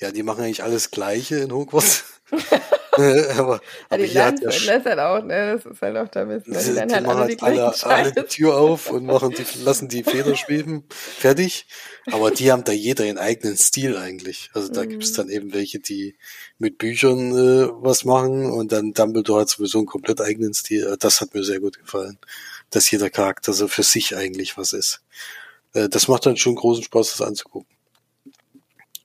[0.00, 2.11] Ja, die machen eigentlich alles Gleiche in Hogwarts.
[3.38, 5.60] aber, ja, die lernen ja das halt auch, ne?
[5.62, 6.48] Das ist halt auch damit.
[6.48, 6.58] Ne?
[6.58, 10.02] Die, die halt machen halt alle, alle die Tür auf und machen die, lassen die
[10.02, 10.84] Feder schweben.
[10.90, 11.66] Fertig.
[12.10, 14.50] Aber die haben da jeder ihren eigenen Stil eigentlich.
[14.54, 14.88] Also da mhm.
[14.90, 16.16] gibt es dann eben welche, die
[16.58, 20.96] mit Büchern äh, was machen und dann Dumbledore hat sowieso einen komplett eigenen Stil.
[20.98, 22.18] Das hat mir sehr gut gefallen.
[22.70, 25.02] Dass jeder Charakter so für sich eigentlich was ist.
[25.74, 27.68] Äh, das macht dann schon großen Spaß, das anzugucken.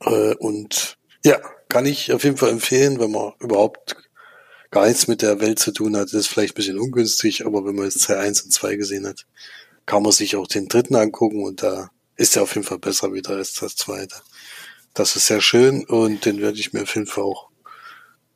[0.01, 3.95] Äh, und ja, kann ich auf jeden Fall empfehlen, wenn man überhaupt
[4.71, 6.05] gar nichts mit der Welt zu tun hat.
[6.05, 9.07] Das ist vielleicht ein bisschen ungünstig, aber wenn man jetzt Teil 1 und 2 gesehen
[9.07, 9.25] hat,
[9.85, 13.13] kann man sich auch den dritten angucken und da ist er auf jeden Fall besser
[13.13, 14.15] wieder als das zweite.
[14.93, 17.49] Das ist sehr schön und den werde ich mir auf jeden Fall auch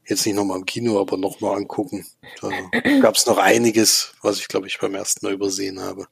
[0.05, 2.05] jetzt nicht nochmal im Kino, aber nochmal angucken.
[2.41, 6.07] Also, Gab es noch einiges, was ich glaube ich beim ersten Mal übersehen habe.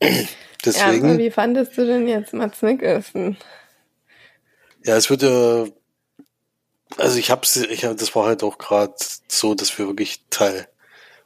[0.64, 1.08] Deswegen.
[1.08, 3.36] Ja, wie fandest du denn jetzt Mats Mikkelsen?
[4.84, 5.66] Ja, es wird ja,
[6.96, 8.94] also ich hab's, ich hab, das war halt auch gerade
[9.28, 10.68] so, dass wir wirklich Teil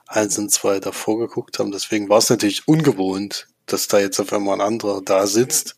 [0.07, 1.73] 1 und 2 davor geguckt haben.
[1.73, 5.77] Deswegen war es natürlich ungewohnt, dass da jetzt auf einmal ein anderer da sitzt.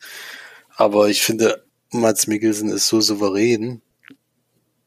[0.75, 3.81] Aber ich finde, Mats Mikkelsen ist so souverän,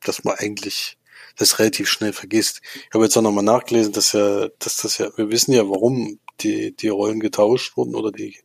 [0.03, 0.97] dass man eigentlich
[1.37, 2.61] das relativ schnell vergisst.
[2.75, 6.19] Ich habe jetzt auch nochmal nachgelesen, dass ja, dass das ja, wir wissen ja, warum
[6.41, 8.37] die, die Rollen getauscht wurden oder die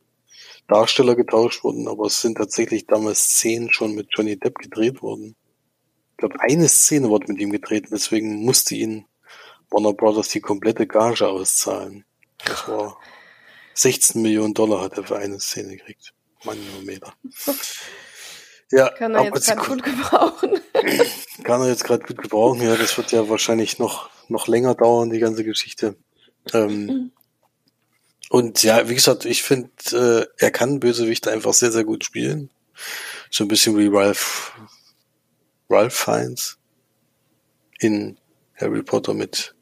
[0.67, 5.35] Darsteller getauscht wurden, aber es sind tatsächlich damals Szenen schon mit Johnny Depp gedreht worden.
[6.15, 9.05] Ich glaube, eine Szene wurde mit ihm gedreht, deswegen musste ihn
[9.69, 12.05] Warner Brothers die komplette Gage auszahlen.
[12.45, 12.97] Das war
[13.73, 16.13] 16 Millionen Dollar hat er für eine Szene gekriegt.
[16.45, 17.13] Manometer.
[18.71, 20.61] Ja, kann er jetzt gerade gut gebrauchen.
[21.43, 22.77] Kann er jetzt gerade gut gebrauchen, ja.
[22.77, 25.97] Das wird ja wahrscheinlich noch, noch länger dauern, die ganze Geschichte.
[26.53, 27.11] Ähm,
[28.29, 32.49] und ja, wie gesagt, ich finde, äh, er kann Bösewicht einfach sehr, sehr gut spielen.
[33.29, 34.53] So ein bisschen wie Ralph,
[35.69, 36.57] Ralph Fiennes
[37.79, 38.17] in
[38.55, 39.55] Harry Potter mit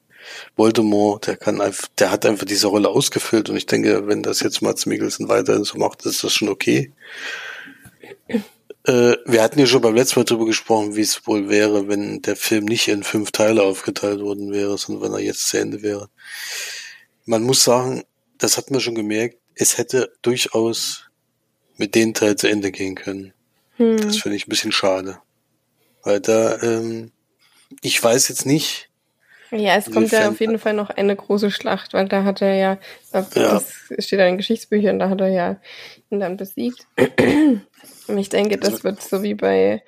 [0.55, 4.39] Voldemort, der kann einfach, der hat einfach diese Rolle ausgefüllt und ich denke, wenn das
[4.39, 6.93] jetzt Mats Mikkelsen weiterhin so macht, ist das schon okay.
[8.85, 12.21] Äh, wir hatten ja schon beim letzten Mal drüber gesprochen, wie es wohl wäre, wenn
[12.21, 15.81] der Film nicht in fünf Teile aufgeteilt worden wäre, sondern wenn er jetzt zu Ende
[15.81, 16.09] wäre.
[17.25, 18.03] Man muss sagen,
[18.37, 21.09] das hat man schon gemerkt, es hätte durchaus
[21.77, 23.33] mit dem Teil zu Ende gehen können.
[23.77, 23.97] Hm.
[24.01, 25.19] Das finde ich ein bisschen schade.
[26.03, 27.11] Weil da, ähm,
[27.81, 28.89] ich weiß jetzt nicht,
[29.51, 32.55] ja, es kommt ja auf jeden Fall noch eine große Schlacht, weil da hat er
[32.55, 32.77] ja,
[33.11, 33.61] das ja.
[33.99, 35.57] steht da in Geschichtsbüchern, da hat er ja
[36.09, 36.87] ihn dann besiegt.
[38.07, 39.83] Und ich denke, das wird so wie bei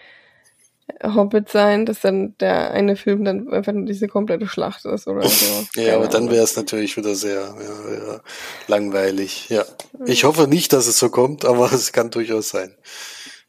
[1.03, 5.23] Hobbit sein, dass dann der eine Film dann einfach nur diese komplette Schlacht ist oder
[5.27, 5.65] so.
[5.81, 8.21] ja, aber dann wäre es natürlich wieder sehr ja, ja,
[8.67, 9.49] langweilig.
[9.49, 9.65] Ja,
[10.05, 12.75] ich hoffe nicht, dass es so kommt, aber es kann durchaus sein.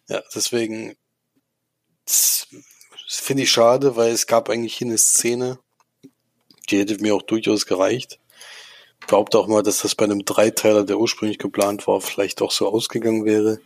[0.08, 0.96] Ja, deswegen
[2.06, 5.58] finde ich schade, weil es gab eigentlich hier eine Szene,
[6.70, 8.18] die hätte mir auch durchaus gereicht.
[9.00, 12.50] Ich behaupte auch mal, dass das bei einem Dreiteiler, der ursprünglich geplant war, vielleicht auch
[12.50, 13.60] so ausgegangen wäre.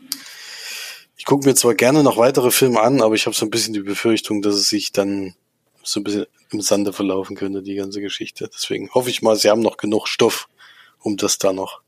[1.16, 3.74] Ich gucke mir zwar gerne noch weitere Filme an, aber ich habe so ein bisschen
[3.74, 5.34] die Befürchtung, dass es sich dann
[5.82, 8.50] so ein bisschen im Sande verlaufen könnte, die ganze Geschichte.
[8.52, 10.48] Deswegen hoffe ich mal, sie haben noch genug Stoff,
[10.98, 11.82] um das da noch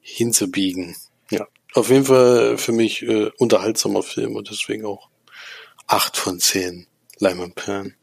[0.00, 0.96] hinzubiegen.
[1.30, 5.08] Ja, auf jeden Fall für mich äh, unterhaltsamer Film und deswegen auch
[5.86, 6.86] acht von zehn
[7.18, 7.94] Lyman Pan.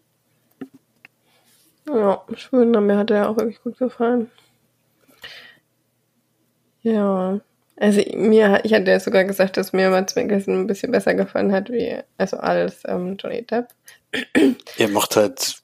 [1.87, 2.71] Ja, schön.
[2.71, 4.29] Mir hat er auch wirklich gut gefallen.
[6.83, 7.39] Ja.
[7.77, 11.51] Also mir, ich hatte ja sogar gesagt, dass mir Mats Mikkelsen ein bisschen besser gefallen
[11.51, 13.69] hat, wie, also alles ähm, Johnny Depp.
[14.77, 15.63] Er macht halt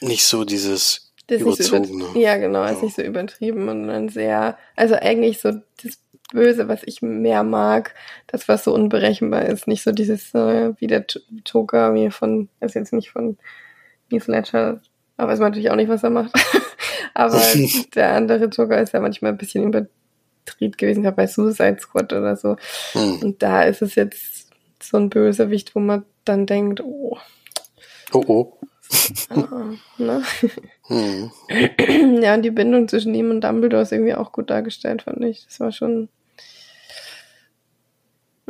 [0.00, 2.06] nicht so dieses das überzogene.
[2.14, 2.84] So ja, genau, ist ja.
[2.84, 5.98] nicht so übertrieben und dann sehr, also eigentlich so das
[6.32, 7.94] Böse, was ich mehr mag,
[8.26, 11.06] das, was so unberechenbar ist, nicht so dieses, äh, wie der
[11.44, 13.36] Toker mir von, ist jetzt nicht von
[14.10, 14.80] Heath Ledger,
[15.16, 16.32] aber weiß man natürlich auch nicht, was er macht.
[17.14, 17.42] Aber
[17.94, 22.36] der andere Joker ist ja manchmal ein bisschen übertrieben gewesen, gerade bei Suicide Squad oder
[22.36, 22.56] so.
[22.92, 23.18] Hm.
[23.20, 24.48] Und da ist es jetzt
[24.82, 27.18] so ein Bösewicht, wo man dann denkt, oh.
[28.12, 28.58] Oh, oh.
[29.28, 30.22] Ah, ne?
[30.88, 31.30] Hm.
[32.22, 35.44] Ja, und die Bindung zwischen ihm und Dumbledore ist irgendwie auch gut dargestellt, fand ich.
[35.46, 36.08] Das war schon.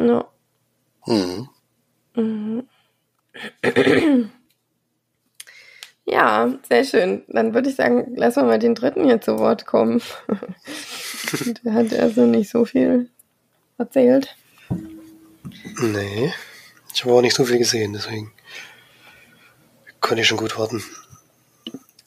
[0.00, 0.28] Ja.
[1.04, 1.48] Hm.
[2.14, 2.68] Mhm.
[6.06, 7.22] Ja, sehr schön.
[7.28, 10.02] Dann würde ich sagen, lassen wir mal den dritten hier zu Wort kommen.
[11.64, 13.08] Der hat also nicht so viel
[13.78, 14.34] erzählt.
[15.80, 16.32] Nee,
[16.92, 18.32] ich habe auch nicht so viel gesehen, deswegen
[20.00, 20.82] konnte ich schon gut warten.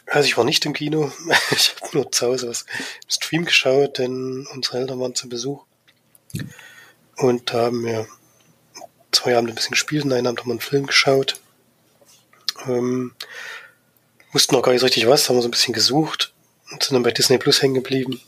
[0.05, 1.09] Also ich war nicht im Kino,
[1.51, 2.63] ich habe nur zu Hause was
[3.05, 5.65] im Stream geschaut, denn unsere Eltern waren zu Besuch.
[7.23, 8.05] Und da haben wir
[9.13, 11.39] zwei Abende ein bisschen gespielt und einen Abend haben wir einen Film geschaut.
[12.65, 13.15] Ähm,
[14.33, 16.33] wussten noch gar nicht so richtig was, haben wir so ein bisschen gesucht
[16.69, 18.19] und sind dann bei Disney Plus hängen geblieben.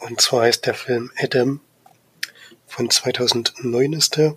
[0.00, 1.60] Und zwar heißt der Film Adam.
[2.66, 4.34] Von 2009 ist der.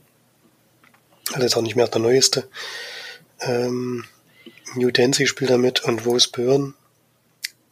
[1.30, 2.48] Also jetzt auch nicht mehr der neueste.
[3.40, 4.06] Ähm,
[4.76, 6.76] New Dancy spielt da mit und Rose Byrne.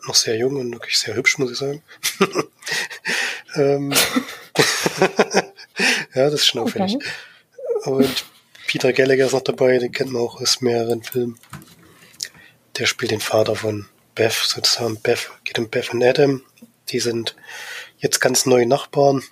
[0.07, 1.83] Noch sehr jung und wirklich sehr hübsch, muss ich sagen.
[3.55, 3.93] ähm,
[6.15, 6.95] ja, das ist schon auffällig.
[6.95, 7.89] Okay.
[7.89, 8.25] Und
[8.67, 11.39] Peter Gallagher ist noch dabei, den kennt man auch aus mehreren Filmen
[12.77, 14.99] der spielt den Vater von Beth sozusagen.
[15.01, 16.41] Beth geht um Beth und Adam.
[16.89, 17.35] Die sind
[17.97, 19.23] jetzt ganz neue Nachbarn.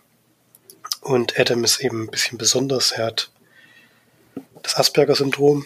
[1.01, 2.91] Und Adam ist eben ein bisschen besonders.
[2.91, 3.31] Er hat
[4.61, 5.65] das Asperger-Syndrom.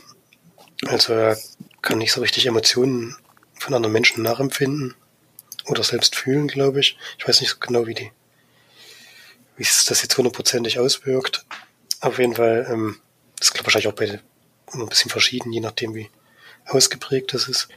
[0.88, 1.38] Also er
[1.82, 3.16] kann nicht so richtig Emotionen
[3.54, 4.96] von anderen Menschen nachempfinden
[5.66, 6.98] oder selbst fühlen, glaube ich.
[7.18, 8.12] Ich weiß nicht so genau, wie die,
[9.58, 11.46] wie es das jetzt hundertprozentig auswirkt.
[12.00, 13.00] Auf jeden Fall, ähm,
[13.40, 14.20] das glaube wahrscheinlich auch bei
[14.74, 16.10] ein bisschen verschieden, je nachdem, wie
[16.66, 17.68] ausgeprägt das ist.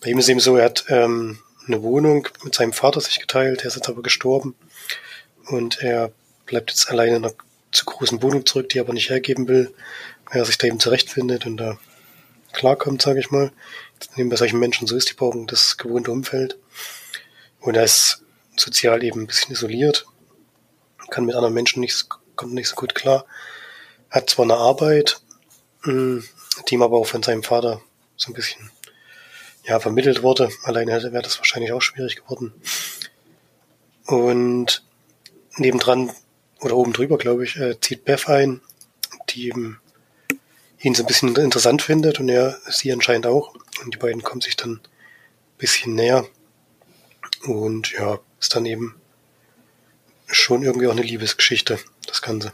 [0.00, 3.60] Bei ihm ist eben so, er hat ähm, eine Wohnung mit seinem Vater sich geteilt,
[3.60, 4.54] der ist jetzt aber gestorben
[5.46, 6.12] und er
[6.46, 7.34] bleibt jetzt alleine in einer
[7.72, 9.74] zu großen Wohnung zurück, die er aber nicht hergeben will,
[10.26, 11.78] weil er sich da eben zurechtfindet und da
[12.52, 13.52] klarkommt, sage ich mal.
[14.16, 16.56] Neben bei solchen Menschen so ist, die brauchen das gewohnte Umfeld.
[17.60, 18.22] Und er ist
[18.56, 20.06] sozial eben ein bisschen isoliert,
[21.10, 23.24] kann mit anderen Menschen nicht, kommt nicht so gut klar,
[24.10, 25.20] hat zwar eine Arbeit,
[25.82, 26.24] hm,
[26.68, 27.80] die ihm aber auch von seinem Vater
[28.16, 28.70] so ein bisschen
[29.64, 30.50] ja, vermittelt wurde.
[30.64, 32.52] Alleine wäre das wahrscheinlich auch schwierig geworden.
[34.06, 34.82] Und
[35.56, 36.10] nebendran
[36.60, 38.60] oder oben drüber, glaube ich, äh, zieht Beth ein,
[39.30, 39.80] die eben
[40.80, 43.54] ihn so ein bisschen interessant findet und er sie anscheinend auch.
[43.84, 46.26] Und die beiden kommen sich dann ein bisschen näher.
[47.44, 49.00] Und ja, ist dann eben
[50.28, 52.52] schon irgendwie auch eine Liebesgeschichte, das Ganze.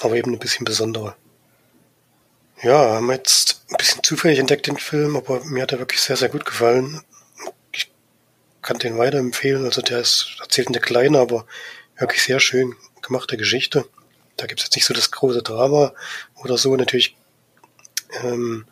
[0.00, 1.16] Aber eben ein bisschen besondere.
[2.62, 6.00] Ja, haben wir jetzt ein bisschen zufällig entdeckt den Film, aber mir hat er wirklich
[6.00, 7.02] sehr, sehr gut gefallen.
[7.72, 7.90] Ich
[8.62, 9.64] kann den weiterempfehlen.
[9.64, 11.46] Also der ist erzählt eine kleine, aber
[11.98, 13.84] wirklich sehr schön gemachte Geschichte.
[14.36, 15.92] Da gibt es jetzt nicht so das große Drama
[16.42, 16.74] oder so.
[16.74, 17.16] Natürlich
[18.22, 18.66] ähm,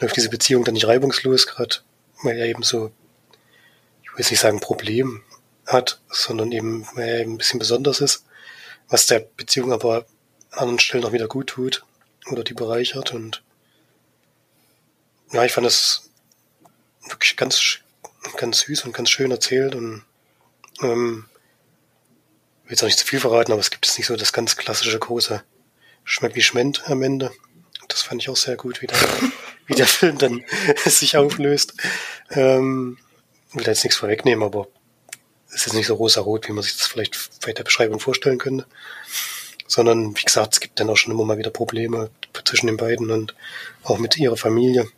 [0.00, 1.76] läuft diese Beziehung dann nicht reibungslos, gerade
[2.22, 2.90] weil er eben so,
[4.02, 5.22] ich will nicht sagen Problem
[5.66, 8.24] hat, sondern eben, eben ein bisschen besonders ist,
[8.88, 10.06] was der Beziehung aber
[10.50, 11.84] an anderen Stellen auch wieder gut tut
[12.30, 13.42] oder die bereichert und
[15.32, 16.08] ja, ich fand das
[17.08, 17.78] wirklich ganz,
[18.36, 20.04] ganz süß und ganz schön erzählt und
[20.82, 21.28] ähm,
[22.64, 24.56] will jetzt auch nicht zu viel verraten, aber es gibt jetzt nicht so das ganz
[24.56, 25.42] klassische große
[26.04, 27.32] Schmeck wie Schmend am Ende.
[27.88, 28.98] Das fand ich auch sehr gut, wie der,
[29.66, 30.44] wie der Film dann
[30.84, 31.74] sich auflöst.
[32.30, 32.98] Ähm,
[33.52, 34.68] will da jetzt nichts vorwegnehmen, aber
[35.50, 38.66] ist nicht so rosa-rot, wie man sich das vielleicht bei der Beschreibung vorstellen könnte.
[39.66, 42.10] Sondern, wie gesagt, es gibt dann auch schon immer mal wieder Probleme
[42.44, 43.34] zwischen den beiden und
[43.82, 44.88] auch mit ihrer Familie,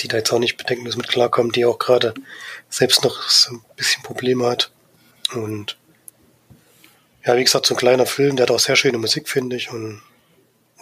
[0.00, 2.14] die da jetzt auch nicht bedenkenlos mit klarkommt, die auch gerade
[2.68, 4.72] selbst noch so ein bisschen Probleme hat.
[5.32, 5.76] Und
[7.24, 9.70] ja, wie gesagt, so ein kleiner Film, der hat auch sehr schöne Musik, finde ich.
[9.70, 10.02] Und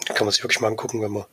[0.05, 1.25] kann man sich wirklich mal angucken, wenn man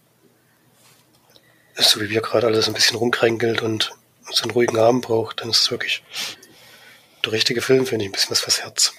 [1.76, 3.92] so wie wir gerade alles ein bisschen rumkränkelt und
[4.30, 6.02] so einen ruhigen Abend braucht, dann ist es wirklich
[7.24, 8.94] der richtige Film, finde ich, ein bisschen was fürs Herz.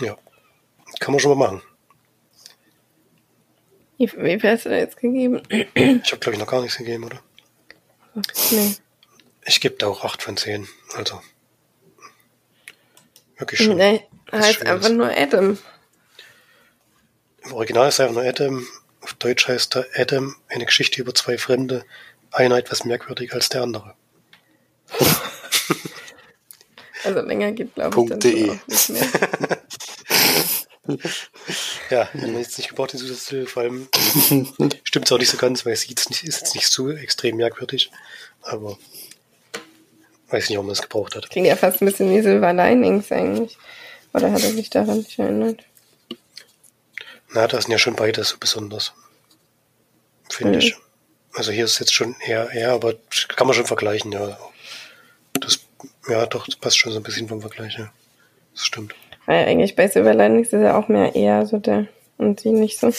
[0.00, 0.16] Ja,
[1.00, 1.62] kann man schon mal machen.
[3.98, 5.42] Wie, viel hast du da jetzt gegeben?
[5.48, 7.22] Ich habe, glaube ich, noch gar nichts gegeben, oder?
[8.50, 8.76] Nee.
[9.46, 10.68] Ich gebe da auch 8 von 10.
[10.94, 11.22] Also.
[13.38, 13.76] Wirklich schon.
[13.76, 15.58] Nee, heißt einfach nur Adam.
[17.44, 18.66] Im Original ist er einfach nur Adam.
[19.00, 21.84] Auf Deutsch heißt er Adam, eine Geschichte über zwei Fremde.
[22.32, 23.94] Einer etwas merkwürdiger als der andere.
[27.06, 28.18] also länger geht, glaube ich, dann
[28.66, 29.58] nicht mehr.
[31.90, 33.88] ja, wenn man jetzt nicht gebraucht den Zusatztitel, vor allem
[34.84, 37.36] stimmt es auch nicht so ganz, weil es ist, nicht, ist jetzt nicht so extrem
[37.36, 37.90] merkwürdig,
[38.42, 38.78] aber
[40.28, 41.28] weiß nicht, ob man es gebraucht hat.
[41.30, 43.58] Klingt ja fast ein bisschen wie Silver Linings eigentlich.
[44.12, 45.62] Oder hat er sich daran nicht erinnert?
[47.32, 48.92] Na, da sind ja schon beide so besonders.
[50.30, 50.58] Finde Mhm.
[50.58, 50.76] ich.
[51.34, 52.94] Also hier ist jetzt schon eher, eher, aber
[53.36, 54.38] kann man schon vergleichen, ja.
[56.06, 57.92] Das, ja, doch, das passt schon so ein bisschen vom Vergleich, ja.
[58.54, 58.94] Das stimmt.
[59.26, 61.88] Weil eigentlich bei Silver Linings ist er auch mehr eher so der
[62.18, 62.92] und sie nicht so.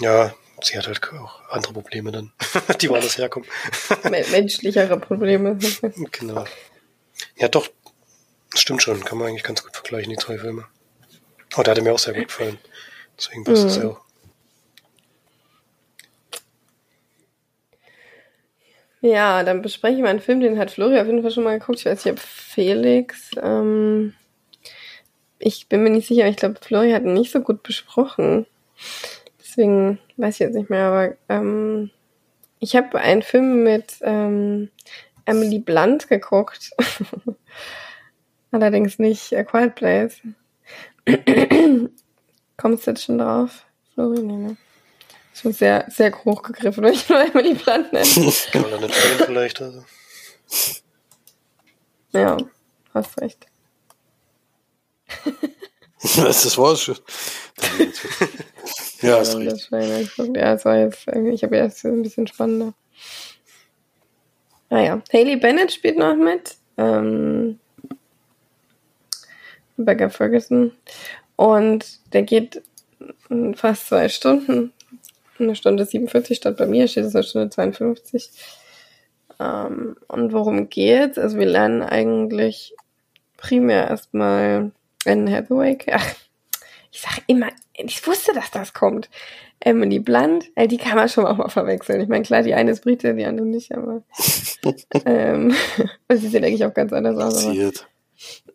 [0.00, 2.32] Ja, sie hat halt auch andere Probleme dann,
[2.80, 3.48] die woanders herkommen.
[4.10, 5.58] Men- Menschlichere Probleme.
[6.12, 6.44] Genau.
[7.36, 7.68] Ja, doch,
[8.50, 9.02] das stimmt schon.
[9.04, 10.66] Kann man eigentlich ganz gut vergleichen, die zwei Filme.
[11.54, 12.58] Aber der hat mir auch sehr gut gefallen.
[13.18, 13.82] Deswegen passt das Mhm.
[13.84, 14.00] ja auch.
[19.06, 21.58] Ja, dann bespreche ich mal einen Film, den hat Flori auf jeden Fall schon mal
[21.58, 21.78] geguckt.
[21.78, 23.30] Ich weiß nicht, ob Felix.
[23.40, 24.14] Ähm,
[25.38, 28.46] ich bin mir nicht sicher, aber ich glaube, Flori hat ihn nicht so gut besprochen.
[29.38, 31.90] Deswegen weiß ich jetzt nicht mehr, aber ähm,
[32.58, 34.70] ich habe einen Film mit ähm,
[35.24, 36.72] Emily Blunt geguckt.
[38.50, 40.20] Allerdings nicht A Quiet Place.
[42.56, 43.66] Kommst du jetzt schon drauf?
[43.94, 44.56] Flori, nee, ne?
[45.36, 48.06] Schon sehr, sehr hochgegriffen, wenn ich nur Emily Blunt nenne.
[48.06, 49.60] Oder eine Train vielleicht.
[49.60, 49.84] Also.
[52.12, 52.38] Ja,
[52.94, 53.46] hast recht.
[56.16, 56.96] Das war's schon.
[59.00, 60.36] ja, das Schwein angeguckt.
[60.36, 62.74] Ja, es war jetzt, ich habe jetzt ein bisschen spannender.
[64.70, 66.56] Naja, Haley Bennett spielt noch mit.
[66.76, 67.58] Ähm,
[69.78, 70.72] Rebecca Ferguson.
[71.34, 72.62] Und der geht
[73.54, 74.72] fast zwei Stunden.
[75.38, 78.30] Eine Stunde 47 statt bei mir steht es eine Stunde 52.
[79.38, 81.18] Ähm, und worum geht's?
[81.18, 82.74] Also wir lernen eigentlich
[83.36, 84.72] primär erstmal
[85.04, 85.78] Anne Hathaway.
[85.92, 86.14] Ach,
[86.90, 89.10] ich sag immer, ich wusste, dass das kommt.
[89.60, 92.00] Emily Blunt, äh, die kann man schon auch mal verwechseln.
[92.00, 94.02] Ich meine, klar, die eine ist Brite, die andere nicht, aber
[95.04, 95.54] ähm,
[96.10, 97.38] sie sieht eigentlich auch ganz anders aus.
[97.44, 97.86] Aber, Passiert.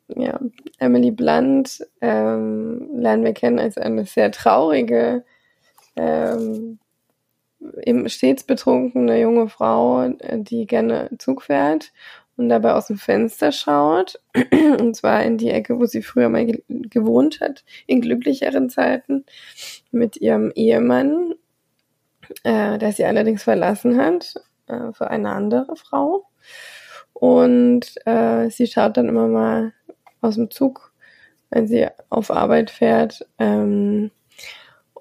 [0.07, 0.39] ja,
[0.79, 5.23] Emily Blunt ähm, lernen wir kennen als eine sehr traurige,
[5.95, 6.79] ähm,
[8.07, 11.91] stets betrunkene junge Frau, die gerne Zug fährt
[12.37, 14.19] und dabei aus dem Fenster schaut.
[14.79, 19.25] und zwar in die Ecke, wo sie früher mal ge gewohnt hat, in glücklicheren Zeiten,
[19.91, 21.35] mit ihrem Ehemann,
[22.43, 24.35] äh, der sie allerdings verlassen hat,
[24.67, 26.25] äh, für eine andere Frau.
[27.13, 29.73] Und äh, sie schaut dann immer mal
[30.21, 30.93] aus dem Zug,
[31.49, 34.11] wenn sie auf Arbeit fährt, ähm,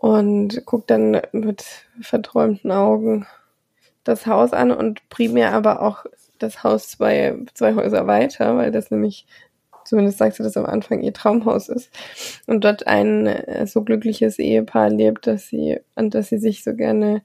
[0.01, 1.62] und guckt dann mit
[2.01, 3.26] verträumten Augen
[4.03, 6.07] das Haus an und primär aber auch
[6.38, 9.26] das Haus zwei, zwei Häuser weiter, weil das nämlich,
[9.84, 11.90] zumindest sagt sie das am Anfang, ihr Traumhaus ist.
[12.46, 16.74] Und dort ein äh, so glückliches Ehepaar lebt, dass sie, an das sie sich so
[16.74, 17.20] gerne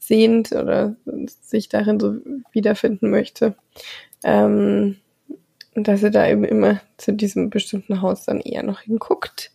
[0.00, 0.96] sehnt oder
[1.40, 2.16] sich darin so
[2.50, 3.54] wiederfinden möchte.
[4.24, 4.96] Ähm,
[5.76, 9.52] dass sie da eben immer zu diesem bestimmten Haus dann eher noch hinguckt.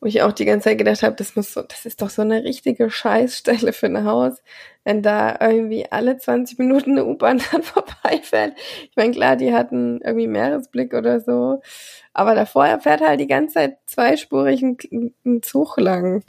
[0.00, 2.22] Wo ich auch die ganze Zeit gedacht habe, das muss so, das ist doch so
[2.22, 4.42] eine richtige Scheißstelle für ein Haus,
[4.84, 8.54] wenn da irgendwie alle 20 Minuten eine U-Bahn dann vorbeifährt.
[8.84, 11.62] Ich meine, klar, die hatten irgendwie Meeresblick oder so,
[12.12, 14.76] aber davor fährt halt die ganze Zeit zweispurig ein,
[15.24, 16.24] ein Zug lang.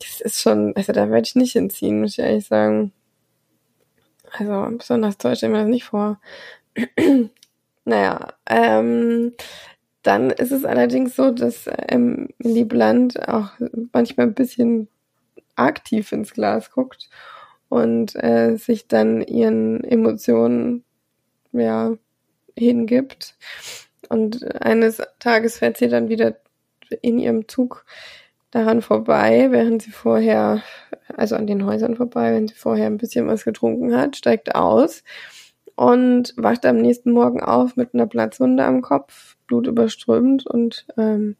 [0.00, 2.92] Das ist schon, also da werde ich nicht hinziehen, muss ich ehrlich sagen.
[4.32, 6.20] Also besonders toll stelle ich mir das nicht vor.
[7.84, 9.34] naja, ähm,
[10.08, 13.50] dann ist es allerdings so, dass ähm, Blunt auch
[13.92, 14.88] manchmal ein bisschen
[15.54, 17.10] aktiv ins Glas guckt
[17.68, 20.82] und äh, sich dann ihren Emotionen
[21.52, 21.92] ja
[22.56, 23.36] hingibt.
[24.08, 26.38] Und eines Tages fährt sie dann wieder
[27.02, 27.84] in ihrem Zug
[28.50, 30.62] daran vorbei, während sie vorher,
[31.14, 35.04] also an den Häusern vorbei, wenn sie vorher ein bisschen was getrunken hat, steigt aus
[35.76, 41.36] und wacht am nächsten Morgen auf mit einer Platzwunde am Kopf, blutüberströmt und ähm,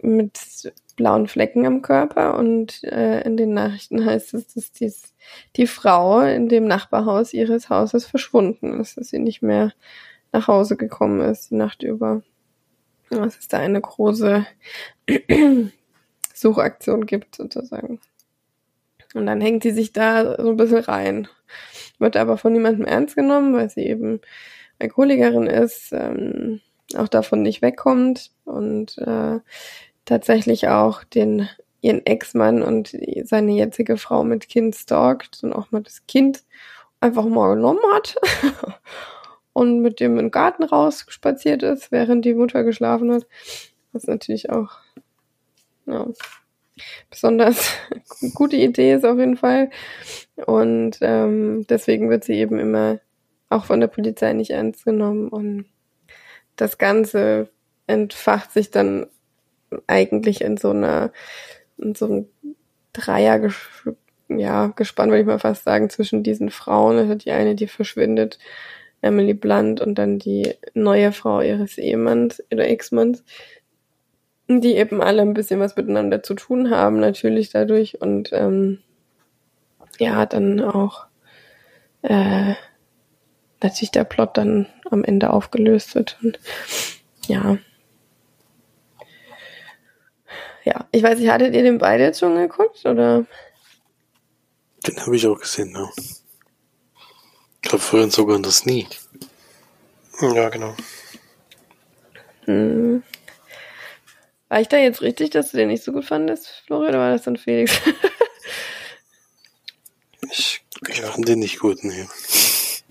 [0.00, 2.38] mit blauen Flecken am Körper.
[2.38, 5.14] Und äh, in den Nachrichten heißt es, dass dies,
[5.56, 9.72] die Frau in dem Nachbarhaus ihres Hauses verschwunden ist, dass sie nicht mehr
[10.32, 12.22] nach Hause gekommen ist die Nacht über.
[13.10, 14.46] Dass es da eine große
[16.34, 18.00] Suchaktion gibt, sozusagen.
[19.14, 21.28] Und dann hängt sie sich da so ein bisschen rein
[21.98, 24.20] wird aber von niemandem ernst genommen, weil sie eben
[24.78, 26.60] Alkoholikerin ist, ähm,
[26.96, 29.40] auch davon nicht wegkommt und äh,
[30.04, 31.48] tatsächlich auch den
[31.80, 36.42] ihren Ex-Mann und seine jetzige Frau mit Kind stalkt und auch mal das Kind
[37.00, 38.16] einfach mal genommen hat
[39.52, 43.26] und mit dem im Garten rausspaziert ist, während die Mutter geschlafen hat.
[43.92, 44.70] Was natürlich auch
[45.86, 46.06] ja,
[47.10, 47.70] besonders
[48.34, 49.70] gute Idee ist auf jeden Fall.
[50.46, 52.98] Und ähm, deswegen wird sie eben immer
[53.50, 55.28] auch von der Polizei nicht ernst genommen.
[55.28, 55.66] Und
[56.60, 57.48] das Ganze
[57.86, 59.06] entfacht sich dann
[59.86, 61.12] eigentlich in so einer,
[61.78, 62.26] in so einem
[62.92, 63.50] Dreier,
[64.28, 66.98] ja, gespannt würde ich mal fast sagen, zwischen diesen Frauen.
[66.98, 68.38] Also die eine, die verschwindet,
[69.00, 73.24] Emily Blunt, und dann die neue Frau ihres Ehemanns oder Ex-Manns,
[74.48, 78.00] die eben alle ein bisschen was miteinander zu tun haben, natürlich dadurch.
[78.00, 78.80] Und ähm,
[79.98, 81.06] ja, dann auch
[82.02, 82.54] äh,
[83.62, 86.18] natürlich der Plot dann am Ende aufgelöst wird.
[86.22, 86.38] Und
[87.26, 87.58] ja.
[90.64, 93.24] Ja, ich weiß nicht, hattet ihr den beide jetzt schon geguckt, oder?
[94.86, 95.88] Den habe ich auch gesehen, ja.
[95.96, 98.86] Ich glaube, vorhin sogar in das nie.
[100.20, 100.74] Ja, genau.
[102.44, 103.02] Hm.
[104.48, 107.10] War ich da jetzt richtig, dass du den nicht so gut fandest, Florian, oder war
[107.10, 107.72] das dann Felix?
[110.30, 112.06] ich, ich fand den nicht gut, nee.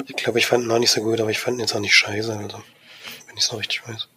[0.06, 1.80] Ich glaube, ich fand ihn auch nicht so gut, aber ich fand ihn jetzt auch
[1.80, 2.58] nicht scheiße, also,
[3.28, 4.08] wenn ich es noch richtig weiß.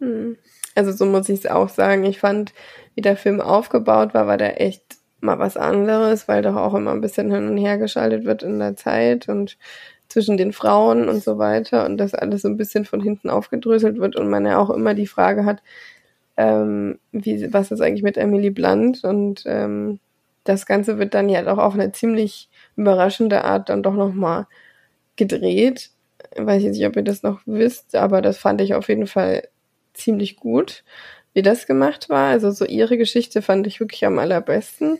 [0.00, 0.36] Hm.
[0.74, 2.04] Also so muss ich es auch sagen.
[2.04, 2.52] Ich fand,
[2.94, 4.82] wie der Film aufgebaut war, war der echt
[5.20, 8.58] mal was anderes, weil doch auch immer ein bisschen hin und her geschaltet wird in
[8.58, 9.58] der Zeit und
[10.08, 13.98] zwischen den Frauen und so weiter und das alles so ein bisschen von hinten aufgedröselt
[13.98, 15.62] wird und man ja auch immer die Frage hat,
[16.36, 20.00] ähm, wie, was ist eigentlich mit Emily Blunt und ähm,
[20.44, 24.46] das Ganze wird dann ja doch auf eine ziemlich überraschende Art dann doch nochmal
[25.20, 25.90] gedreht.
[26.34, 29.48] Ich weiß nicht, ob ihr das noch wisst, aber das fand ich auf jeden Fall
[29.92, 30.82] ziemlich gut,
[31.34, 32.30] wie das gemacht war.
[32.30, 34.98] Also so ihre Geschichte fand ich wirklich am allerbesten.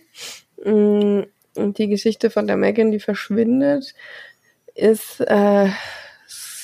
[0.62, 1.23] Mm,
[1.57, 3.95] und die Geschichte von der Megan, die verschwindet,
[4.75, 5.71] ist äh,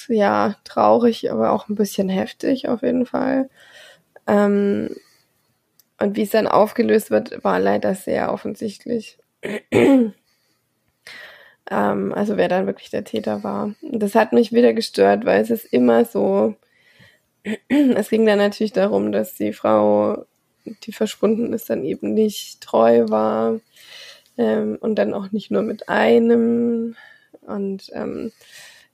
[0.08, 3.48] ja traurig, aber auch ein bisschen heftig auf jeden Fall.
[4.26, 4.94] Ähm,
[5.98, 9.18] und wie es dann aufgelöst wird, war leider sehr offensichtlich.
[11.70, 13.74] ähm, also wer dann wirklich der Täter war.
[13.82, 16.54] Das hat mich wieder gestört, weil es ist immer so.
[17.68, 20.24] es ging dann natürlich darum, dass die Frau,
[20.64, 23.60] die verschwunden ist, dann eben nicht treu war.
[24.38, 26.96] Ähm, und dann auch nicht nur mit einem.
[27.42, 28.32] Und ähm,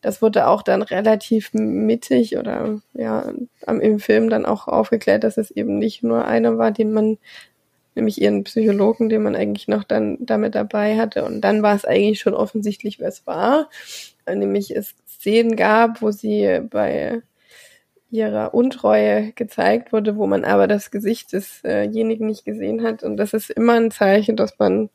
[0.02, 3.32] das wurde auch dann relativ mittig oder ja,
[3.66, 7.18] im Film dann auch aufgeklärt, dass es eben nicht nur einer war, den man,
[7.94, 11.24] nämlich ihren Psychologen, den man eigentlich noch dann damit dabei hatte.
[11.24, 13.68] Und dann war es eigentlich schon offensichtlich, wer es war.
[14.26, 17.22] Nämlich es Szenen gab, wo sie bei
[18.10, 23.02] ihrer Untreue gezeigt wurde, wo man aber das Gesicht desjenigen nicht gesehen hat.
[23.02, 24.90] Und das ist immer ein Zeichen, dass man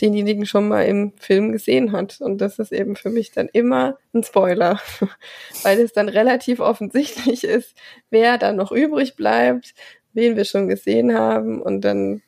[0.00, 2.20] denjenigen schon mal im Film gesehen hat.
[2.20, 4.80] Und das ist eben für mich dann immer ein Spoiler,
[5.62, 7.74] weil es dann relativ offensichtlich ist,
[8.10, 9.74] wer da noch übrig bleibt,
[10.12, 11.60] wen wir schon gesehen haben.
[11.60, 12.22] Und dann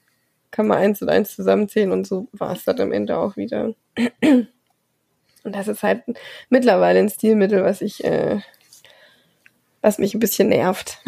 [0.54, 3.74] kann man eins und eins zusammenzählen und so war es dann am Ende auch wieder.
[4.22, 4.48] Und
[5.42, 6.04] das ist halt
[6.48, 8.38] mittlerweile ein Stilmittel, was ich, äh,
[9.82, 10.98] was mich ein bisschen nervt,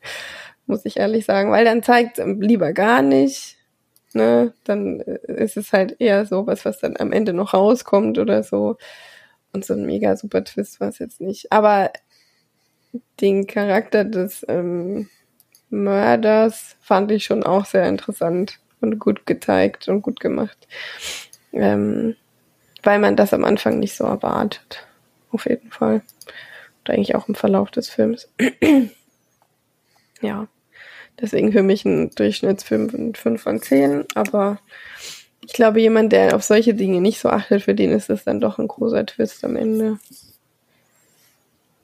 [0.66, 3.58] muss ich ehrlich sagen, weil dann zeigt lieber gar nicht,
[4.14, 8.18] ne, dann äh, ist es halt eher so was, was dann am Ende noch rauskommt
[8.18, 8.78] oder so.
[9.52, 11.52] Und so ein mega super Twist war es jetzt nicht.
[11.52, 11.92] Aber
[13.20, 15.10] den Charakter des ähm,
[15.68, 20.56] Mörders fand ich schon auch sehr interessant und gut gezeigt und gut gemacht.
[21.52, 22.16] Ähm,
[22.82, 24.86] weil man das am Anfang nicht so erwartet.
[25.30, 26.02] Auf jeden Fall.
[26.80, 28.28] Und eigentlich auch im Verlauf des Films.
[30.20, 30.46] ja.
[31.20, 34.60] Deswegen für mich ein Durchschnittsfilm 5 von 10, aber
[35.44, 38.40] ich glaube, jemand, der auf solche Dinge nicht so achtet, für den ist es dann
[38.40, 39.98] doch ein großer Twist am Ende.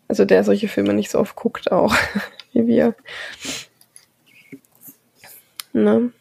[0.07, 1.95] Also der solche Filme nicht so oft guckt auch,
[2.53, 2.95] wie wir.
[5.73, 6.13] Ne?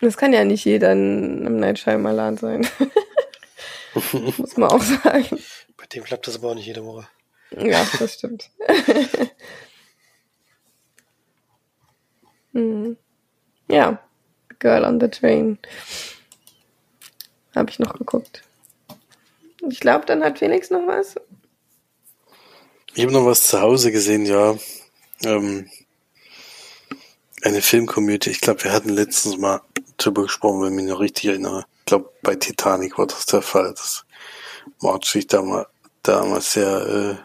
[0.00, 2.66] Das kann ja nicht jeder ein Night Shyamalan sein.
[4.38, 5.38] Muss man auch sagen.
[5.76, 7.06] Bei dem klappt das aber auch nicht jede Woche.
[7.56, 8.50] Ja, das stimmt.
[12.52, 12.96] hm.
[13.68, 14.02] Ja,
[14.58, 15.58] Girl on the Train.
[17.54, 18.42] Habe ich noch geguckt.
[19.68, 21.16] Ich glaube, dann hat Felix noch was.
[22.94, 24.56] Ich habe noch was zu Hause gesehen, ja.
[25.24, 25.68] Ähm,
[27.42, 28.30] eine Filmkomödie.
[28.30, 29.60] Ich glaube, wir hatten letztens mal
[30.04, 33.74] drüber gesprochen, wenn ich mich noch richtig erinnere glaube, bei Titanic war das der Fall,
[33.74, 34.04] dass
[34.80, 35.66] Marge sich damals,
[36.02, 37.18] damals sehr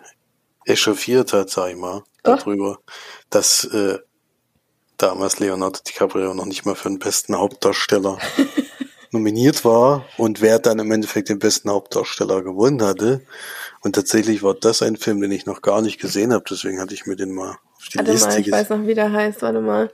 [0.65, 2.39] äh, echauffiert hat, sag ich mal, Ach.
[2.39, 2.79] darüber,
[3.29, 3.99] dass äh,
[4.97, 8.17] damals Leonardo DiCaprio noch nicht mal für den besten Hauptdarsteller
[9.11, 13.21] nominiert war und wer dann im Endeffekt den besten Hauptdarsteller gewonnen hatte.
[13.81, 16.95] Und tatsächlich war das ein Film, den ich noch gar nicht gesehen habe, deswegen hatte
[16.95, 19.43] ich mir den mal auf die Warte Liste mal, ich weiß noch, wie der heißt,
[19.43, 19.91] warte mal.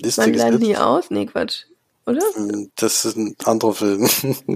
[0.00, 1.10] Liste Man lernt nie aus?
[1.10, 1.64] Nee, Quatsch
[2.06, 2.22] oder?
[2.76, 4.02] Das ist ein anderer Film.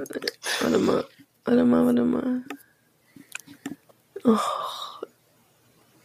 [0.61, 1.07] warte mal,
[1.45, 2.45] warte mal, warte mal.
[4.25, 4.39] Oh.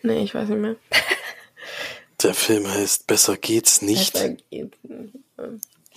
[0.01, 0.75] Nee, ich weiß nicht mehr.
[2.21, 4.13] Der Film heißt Besser geht's nicht.
[4.13, 5.13] Besser geht's nicht.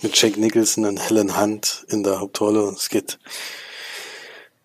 [0.01, 3.19] Mit Jack Nicholson und Helen Hunt in der Hauptrolle und es geht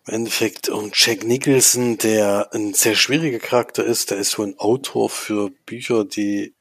[0.07, 4.11] im Endeffekt um Jack Nicholson, der ein sehr schwieriger Charakter ist.
[4.11, 6.55] Der ist so ein Autor für Bücher, die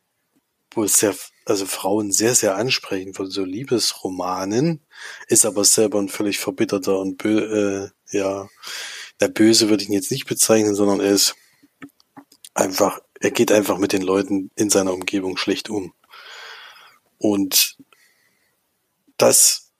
[0.71, 1.15] wohl sehr
[1.49, 4.81] also Frauen sehr, sehr ansprechend von so Liebesromanen,
[5.27, 8.49] ist aber selber ein völlig verbitterter und bö äh, ja,
[9.19, 11.35] der Böse würde ich ihn jetzt nicht bezeichnen, sondern er ist
[12.53, 15.93] einfach, er geht einfach mit den Leuten in seiner Umgebung schlecht um.
[17.17, 17.77] Und
[19.17, 19.71] das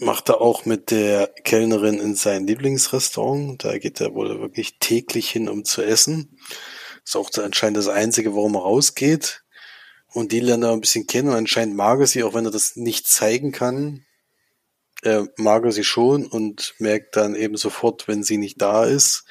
[0.00, 3.62] macht er auch mit der Kellnerin in sein Lieblingsrestaurant.
[3.64, 6.38] Da geht er wohl wirklich täglich hin, um zu essen.
[7.04, 9.42] Ist auch anscheinend das Einzige, warum er rausgeht.
[10.14, 12.50] Und die lernt er ein bisschen kennen und anscheinend mag er sie, auch wenn er
[12.50, 14.04] das nicht zeigen kann.
[15.02, 19.24] Er mag er sie schon und merkt dann eben sofort, wenn sie nicht da ist.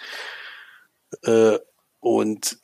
[1.24, 1.60] Äh,
[2.00, 2.58] und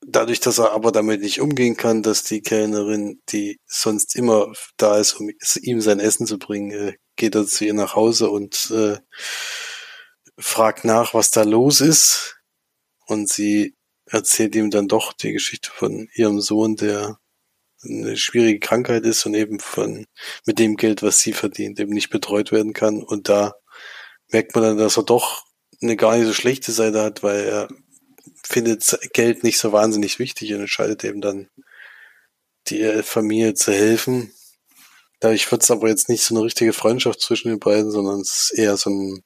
[0.00, 4.98] dadurch, dass er aber damit nicht umgehen kann, dass die Kellnerin, die sonst immer da
[4.98, 5.30] ist, um
[5.60, 8.98] ihm sein Essen zu bringen, äh, geht er zu ihr nach Hause und äh,
[10.38, 12.38] fragt nach, was da los ist.
[13.06, 13.76] Und sie
[14.06, 17.18] erzählt ihm dann doch die Geschichte von ihrem Sohn, der
[17.82, 20.06] eine schwierige Krankheit ist und eben von
[20.46, 23.02] mit dem Geld, was sie verdient, eben nicht betreut werden kann.
[23.02, 23.54] Und da
[24.28, 25.44] merkt man dann, dass er doch
[25.82, 27.68] eine gar nicht so schlechte Seite hat, weil er
[28.44, 31.48] findet Geld nicht so wahnsinnig wichtig und entscheidet eben dann,
[32.68, 34.32] die Familie zu helfen.
[35.20, 38.50] Dadurch wird es aber jetzt nicht so eine richtige Freundschaft zwischen den beiden, sondern es
[38.50, 39.22] ist eher so ein,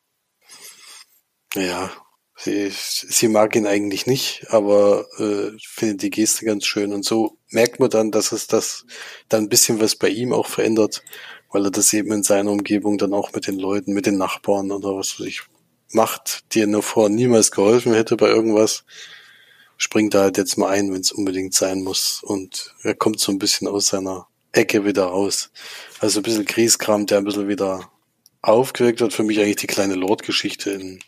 [1.55, 1.93] ja,
[2.37, 6.93] Sie, sie mag ihn eigentlich nicht, aber äh, findet die Geste ganz schön.
[6.93, 8.87] Und so merkt man dann, dass es das
[9.28, 11.05] dann ein bisschen was bei ihm auch verändert,
[11.53, 14.72] weil er das eben in seiner Umgebung dann auch mit den Leuten, mit den Nachbarn
[14.72, 15.43] oder was weiß ich
[15.93, 18.85] macht, die er vorher niemals geholfen hätte bei irgendwas,
[19.76, 22.22] springt er halt jetzt mal ein, wenn es unbedingt sein muss.
[22.22, 25.51] Und er kommt so ein bisschen aus seiner Ecke wieder raus.
[26.01, 27.91] Also ein bisschen Kriegskram, der ein bisschen wieder
[28.43, 29.12] aufgeweckt wird.
[29.12, 31.01] Für mich eigentlich die kleine Lord-Geschichte in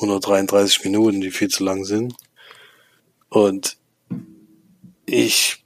[0.00, 2.14] 133 Minuten, die viel zu lang sind.
[3.28, 3.76] Und
[5.06, 5.62] ich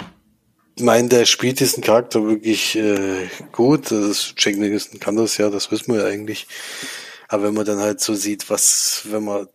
[0.78, 3.90] meine, der spielt diesen Charakter wirklich äh, gut.
[3.90, 6.46] Das ist, Jack Nicholson kann das ja, das wissen wir ja eigentlich.
[7.28, 9.48] Aber wenn man dann halt so sieht, was, wenn man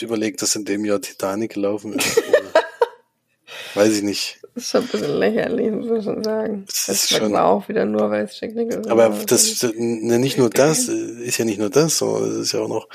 [0.00, 4.40] überlegt, dass in dem Jahr Titanic gelaufen ist, äh, weiß ich nicht.
[4.54, 6.64] Das ist schon ein bisschen lächerlich, muss man schon sagen.
[6.66, 10.38] Das, das ist schon auch wieder nur, weil es Jack Nicholson Aber das, ne, nicht
[10.38, 12.88] nur das, äh, ist ja nicht nur das, sondern es ist ja auch noch,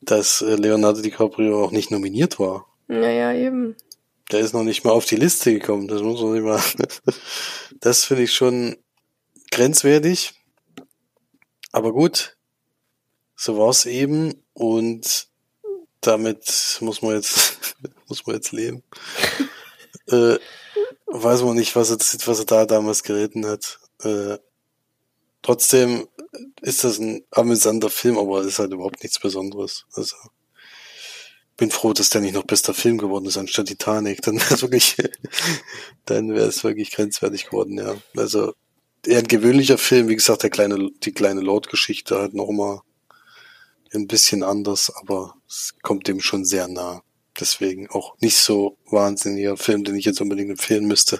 [0.00, 2.66] dass äh, Leonardo DiCaprio auch nicht nominiert war.
[2.88, 3.76] Naja, eben.
[4.30, 5.88] Der ist noch nicht mal auf die Liste gekommen.
[5.88, 6.60] Das muss man nicht mal.
[7.80, 8.76] Das finde ich schon
[9.50, 10.34] grenzwertig.
[11.72, 12.36] Aber gut,
[13.36, 15.28] so war es eben und
[16.02, 17.76] damit muss man jetzt
[18.08, 18.82] muss man jetzt leben.
[20.08, 20.38] äh,
[21.06, 21.96] weiß man nicht, was er,
[22.26, 23.78] was er da damals geritten hat.
[24.02, 24.38] Äh,
[25.42, 26.06] trotzdem
[26.62, 29.84] ist das ein amüsanter Film, aber es ist halt überhaupt nichts Besonderes.
[29.94, 30.16] Also
[31.56, 34.22] bin froh, dass der nicht noch bester Film geworden ist anstatt Titanic.
[34.22, 34.96] Dann wäre es wirklich,
[36.06, 37.96] dann wäre es wirklich grenzwertig geworden, ja.
[38.16, 38.54] Also
[39.06, 42.80] eher ein gewöhnlicher Film, wie gesagt, der kleine, die kleine Lord-Geschichte halt noch mal
[43.92, 47.02] ein bisschen anders, aber es kommt dem schon sehr nah.
[47.38, 51.18] Deswegen auch nicht so wahnsinniger Film, den ich jetzt unbedingt empfehlen müsste.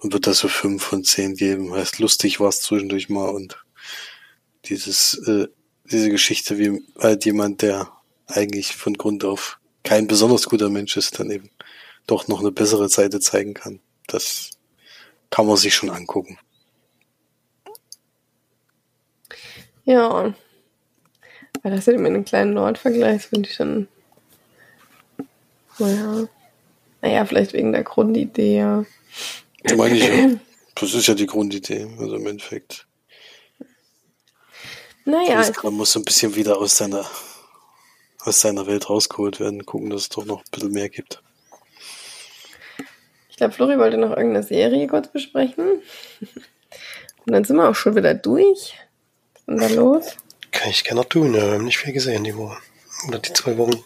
[0.00, 1.74] Und wird das so fünf von zehn geben.
[1.74, 3.58] Heißt, lustig war es zwischendurch mal und
[4.66, 5.48] dieses, äh,
[5.90, 7.90] diese Geschichte wie halt jemand, der
[8.26, 11.50] eigentlich von Grund auf kein besonders guter Mensch ist, dann eben
[12.06, 13.80] doch noch eine bessere Seite zeigen kann.
[14.06, 14.50] Das
[15.30, 16.38] kann man sich schon angucken.
[19.84, 20.34] Ja,
[21.62, 23.88] weil das mit einem kleinen Nordvergleich finde ich schon.
[25.78, 26.28] Naja.
[27.00, 28.84] Naja, vielleicht wegen der Grundidee,
[29.58, 29.70] ja.
[29.70, 30.30] Das meine ich ja.
[30.74, 32.86] Das ist ja die Grundidee, also im Endeffekt.
[35.04, 35.50] Naja.
[35.64, 37.04] Man muss so ein bisschen wieder aus seiner
[38.20, 41.22] aus seiner Welt rausgeholt werden, gucken, dass es doch noch ein bisschen mehr gibt.
[43.30, 45.82] Ich glaube, Flori wollte noch irgendeine Serie kurz besprechen.
[47.26, 48.74] Und dann sind wir auch schon wieder durch.
[49.34, 50.16] Was ist denn da los?
[50.50, 51.46] Kann ich gerne tun, ja.
[51.46, 52.58] Wir haben nicht viel gesehen die Woche.
[53.06, 53.82] Oder die zwei Wochen.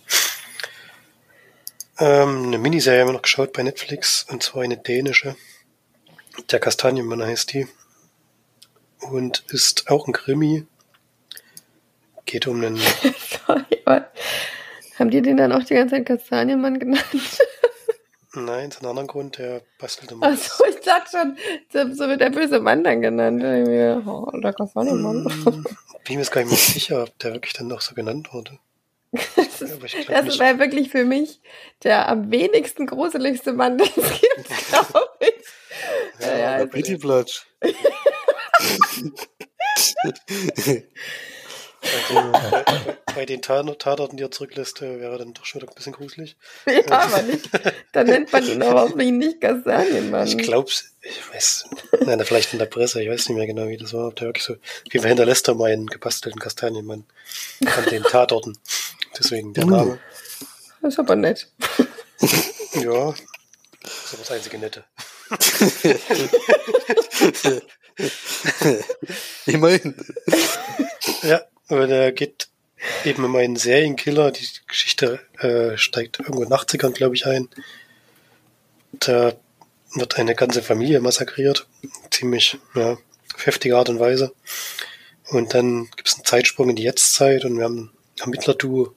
[1.98, 5.36] Ähm, eine Miniserie haben wir noch geschaut bei Netflix, und zwar eine dänische.
[6.50, 7.68] Der Kastanienmann heißt die.
[9.00, 10.66] Und ist auch ein Krimi.
[12.24, 12.76] Geht um einen.
[13.46, 13.72] Sorry,
[14.98, 17.04] haben die den dann auch die ganze Zeit Kastanienmann genannt?
[18.34, 20.26] Nein, ist ein anderer Grund, der bastelt immer.
[20.26, 23.42] Achso, ich dachte schon, so wird der böse Mann dann genannt.
[24.06, 25.24] Oh, der Kastanienmann.
[25.24, 25.64] Mm,
[26.04, 28.58] bin mir jetzt gar nicht mehr sicher, ob der wirklich dann noch so genannt wurde.
[29.12, 31.40] das ist, das wäre wirklich für mich
[31.82, 35.11] der am wenigsten gruseligste Mann, den es gibt, glaube ich.
[36.22, 37.42] Ja, ja, ja Beauty Blutsch.
[42.12, 42.64] Bei,
[43.14, 46.36] bei den Tatorten, die er zurücklässt, äh, wäre dann doch schon ein bisschen gruselig.
[46.66, 47.50] Ja, aber nicht.
[47.92, 50.28] Dann nennt man ihn aber auch nicht Kastanienmann.
[50.28, 51.64] Ich glaub's, ich weiß,
[52.06, 54.28] nein, vielleicht in der Presse, ich weiß nicht mehr genau, wie das war, ob der
[54.28, 54.58] wirklich so, wie
[54.98, 57.04] jeden hinterlässt er mal einen gebastelten Kastanienmann
[57.64, 58.56] an den Tatorten.
[59.18, 59.98] Deswegen der Name.
[60.82, 61.48] Das ist aber nett.
[62.74, 63.12] Ja,
[63.82, 64.84] das ist aber das einzige Nette.
[69.46, 69.94] Immerhin.
[71.22, 72.48] Ja, aber der geht
[73.04, 74.30] eben immer einen Serienkiller.
[74.30, 77.48] Die Geschichte äh, steigt irgendwo in den 80ern, glaube ich, ein.
[78.92, 79.34] Da
[79.94, 81.66] wird eine ganze Familie massakriert.
[82.10, 82.98] Ziemlich ja,
[83.36, 84.32] heftige Art und Weise.
[85.28, 88.94] Und dann gibt es einen Zeitsprung in die Jetztzeit und wir haben ein Ermittler-Duo,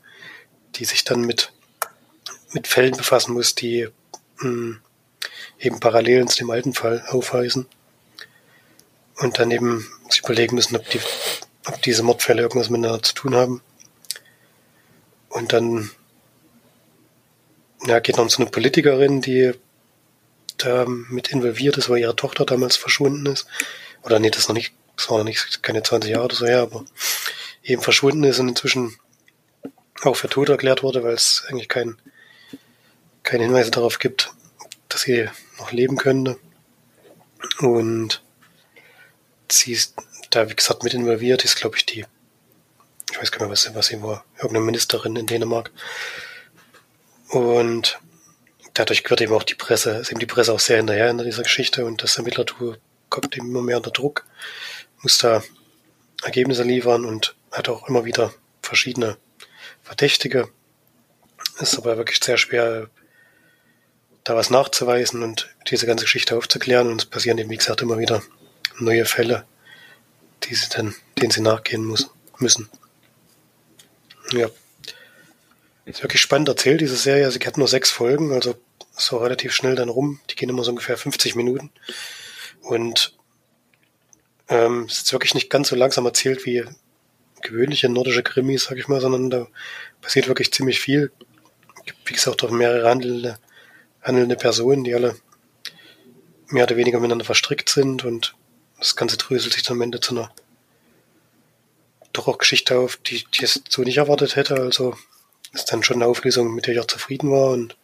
[0.75, 1.53] die sich dann mit,
[2.51, 3.87] mit Fällen befassen muss, die
[4.39, 4.81] mh, hm,
[5.65, 7.67] eben Parallelen zu dem alten Fall aufweisen.
[9.17, 10.99] Und dann eben sich überlegen müssen, ob die
[11.65, 13.61] ob diese Mordfälle irgendwas miteinander zu tun haben.
[15.29, 15.91] Und dann
[17.85, 19.53] ja, geht noch um so eine Politikerin, die
[20.57, 23.47] da mit involviert ist, weil ihre Tochter damals verschwunden ist.
[24.03, 26.45] Oder nee, das ist noch nicht, das war noch nicht keine 20 Jahre oder so
[26.45, 26.85] her, aber
[27.63, 28.95] eben verschwunden ist und inzwischen
[30.03, 31.97] auch für tot erklärt wurde, weil es eigentlich kein,
[33.23, 34.31] keine Hinweise darauf gibt,
[34.87, 35.27] dass sie
[35.57, 36.37] noch leben könnte.
[37.59, 38.23] Und
[39.49, 39.95] sie ist
[40.29, 42.05] da, wie gesagt, mit involviert ist, glaube ich, die,
[43.11, 45.71] ich weiß gar nicht mehr, was, was sie war, irgendeine Ministerin in Dänemark.
[47.29, 47.99] Und
[48.73, 51.43] dadurch wird eben auch die Presse, ist eben die Presse auch sehr hinterher in dieser
[51.43, 52.77] Geschichte und das Ermittlertour
[53.09, 54.25] kommt eben immer mehr unter Druck,
[55.01, 55.43] muss da
[56.23, 59.17] Ergebnisse liefern und hat auch immer wieder verschiedene
[59.83, 60.49] Verdächtige.
[61.59, 62.89] Ist aber wirklich sehr schwer,
[64.25, 66.89] da was nachzuweisen und diese ganze Geschichte aufzuklären.
[66.89, 68.21] Und es passieren eben, wie gesagt, immer wieder
[68.79, 69.45] neue Fälle,
[70.43, 72.09] die sie dann, denen sie nachgehen muss,
[72.39, 72.69] müssen.
[74.31, 74.49] Ja.
[75.85, 77.29] Ist wirklich spannend erzählt, diese Serie.
[77.29, 78.55] Sie hat nur sechs Folgen, also
[78.91, 80.19] so relativ schnell dann rum.
[80.31, 81.69] Die gehen immer so ungefähr 50 Minuten.
[82.61, 83.15] Und
[84.49, 86.65] ähm, es ist wirklich nicht ganz so langsam erzählt wie
[87.43, 89.47] gewöhnliche nordische Krimis, sag ich mal, sondern da
[90.01, 91.11] passiert wirklich ziemlich viel.
[92.05, 93.37] Wie gesagt, auch mehrere handelnde,
[94.05, 95.15] handelnde Personen, die alle
[96.47, 98.35] mehr oder weniger miteinander verstrickt sind und
[98.77, 100.31] das Ganze dröselt sich dann am Ende zu einer
[102.13, 104.55] doch auch Geschichte auf, die, ich so nicht erwartet hätte.
[104.55, 104.95] Also
[105.53, 107.75] ist dann schon eine Auflösung, mit der ich auch zufrieden war und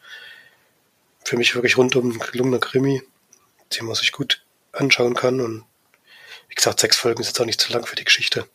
[1.24, 3.02] für mich wirklich rundum ein gelungener Krimi,
[3.78, 5.66] den man sich gut anschauen kann und
[6.48, 8.48] wie gesagt, sechs Folgen ist jetzt auch nicht zu lang für die Geschichte.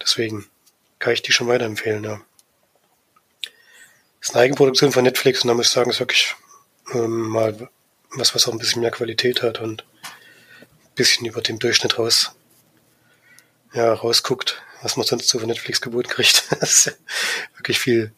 [0.00, 0.48] Deswegen
[0.98, 2.20] kann ich die schon weiterempfehlen, ja.
[4.20, 6.36] Das ist eine Eigenproduktion von Netflix und da muss ich sagen, ist wirklich
[6.94, 7.68] ähm, mal
[8.16, 12.34] was, was auch ein bisschen mehr Qualität hat und ein bisschen über dem Durchschnitt raus,
[13.72, 16.44] ja, rausguckt, was man sonst so von Netflix geboten kriegt.
[16.60, 16.98] das ist
[17.56, 18.12] wirklich viel,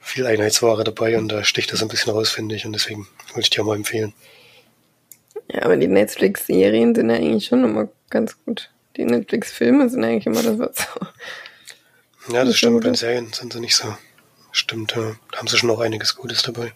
[0.00, 3.40] viel Einheitsware dabei und da sticht das ein bisschen raus, finde ich, und deswegen wollte
[3.40, 4.12] ich dir auch mal empfehlen.
[5.50, 8.70] Ja, aber die Netflix-Serien sind ja eigentlich schon immer ganz gut.
[8.96, 12.32] Die Netflix-Filme sind eigentlich immer das, was so.
[12.32, 12.80] Ja, das stimmt.
[12.80, 13.96] Bei den Serien sind sie nicht so.
[14.50, 15.16] Stimmt, ja.
[15.30, 16.72] Da haben sie schon noch einiges Gutes dabei.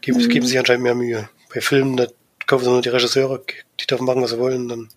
[0.00, 0.28] Geben, mhm.
[0.28, 1.28] geben sich anscheinend mehr Mühe.
[1.52, 2.06] Bei Filmen, da
[2.46, 3.42] kaufen sie nur die Regisseure,
[3.80, 4.88] die dürfen machen, was sie wollen, dann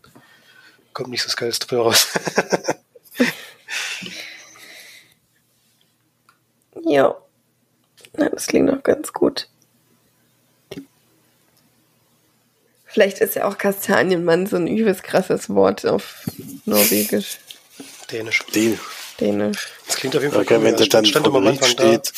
[0.94, 2.08] kommt nicht so das Geilste dabei raus.
[6.86, 7.16] ja.
[8.18, 8.30] ja.
[8.30, 9.50] Das klingt doch ganz gut.
[12.86, 16.24] Vielleicht ist ja auch Kastanienmann so ein übelst krasses Wort auf
[16.64, 17.40] Norwegisch.
[18.10, 18.40] Dänisch.
[18.54, 18.80] Dänisch.
[19.20, 19.68] Dänisch.
[19.86, 20.64] Das klingt auf jeden Fall okay, cool.
[20.64, 22.14] Wenn das stand, stand am Anfang steht.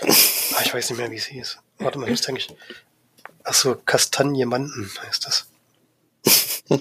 [0.00, 0.08] Da.
[0.56, 1.58] Ah, ich weiß nicht mehr, wie es hieß.
[1.80, 2.48] Warte mal, jetzt denke ich.
[3.42, 5.46] Achso, Kastanjemanden heißt das.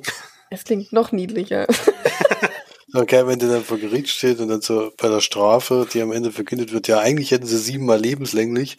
[0.52, 1.68] Es klingt noch niedlicher.
[2.94, 6.12] Okay, wenn der dann vor Gericht steht und dann so bei der Strafe, die am
[6.12, 8.78] Ende verkündet wird, ja, eigentlich hätten sie siebenmal lebenslänglich,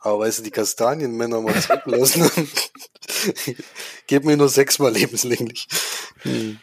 [0.00, 2.50] aber weil sie die Kastanienmänner mal zurücklassen haben,
[4.08, 5.68] geben mir nur sechsmal lebenslänglich.
[6.22, 6.58] Hm.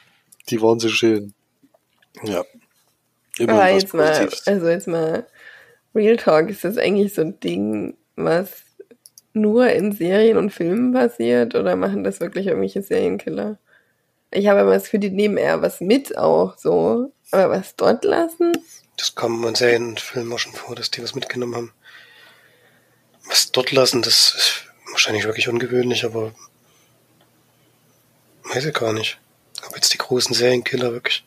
[0.50, 1.34] Die waren so schön.
[2.24, 2.44] Ja.
[3.38, 5.26] Immer aber jetzt mal, also jetzt mal,
[5.96, 8.52] Real Talk, ist das eigentlich so ein Ding, was
[9.42, 13.58] nur in Serien und Filmen passiert oder machen das wirklich irgendwelche Serienkiller?
[14.32, 17.12] Ich habe immer das Gefühl, die nehmen eher was mit auch so.
[17.32, 18.52] Aber was dort lassen?
[18.98, 21.74] Das kommt man sehr in Filmen auch schon vor, dass die was mitgenommen haben.
[23.28, 26.34] Was dort lassen, das ist wahrscheinlich wirklich ungewöhnlich, aber
[28.54, 29.20] weiß ich gar nicht.
[29.68, 31.24] Ob jetzt die großen Serienkiller wirklich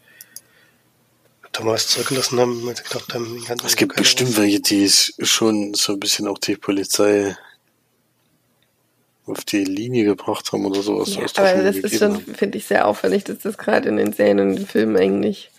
[1.53, 5.93] damals zurückgelassen haben, weil sie gedacht haben, Es gibt bestimmt welche, die es schon so
[5.93, 7.37] ein bisschen auch die Polizei
[9.33, 11.14] auf die Linie gebracht haben oder sowas.
[11.14, 14.41] Ja, aber das ist schon, finde ich, sehr auffällig, dass das gerade in den Serien
[14.41, 15.51] und den Filmen eigentlich.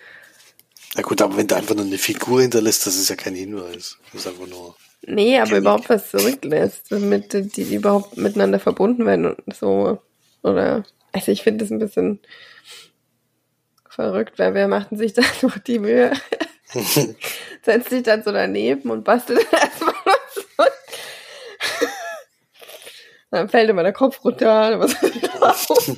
[0.95, 3.97] Na gut, aber wenn du einfach nur eine Figur hinterlässt, das ist ja kein Hinweis.
[4.11, 4.75] Das ist einfach nur.
[5.05, 9.99] Nee, aber überhaupt was zurücklässt, damit die, die überhaupt miteinander verbunden werden und so.
[10.43, 12.19] Oder, also ich finde das ein bisschen
[13.89, 16.13] verrückt, weil wer machten sich da noch die Mühe?
[17.63, 20.71] Setzt sich dann so daneben und bastelt erstmal was.
[23.33, 24.79] Dann fällt immer der Kopf runter.
[24.79, 24.93] Was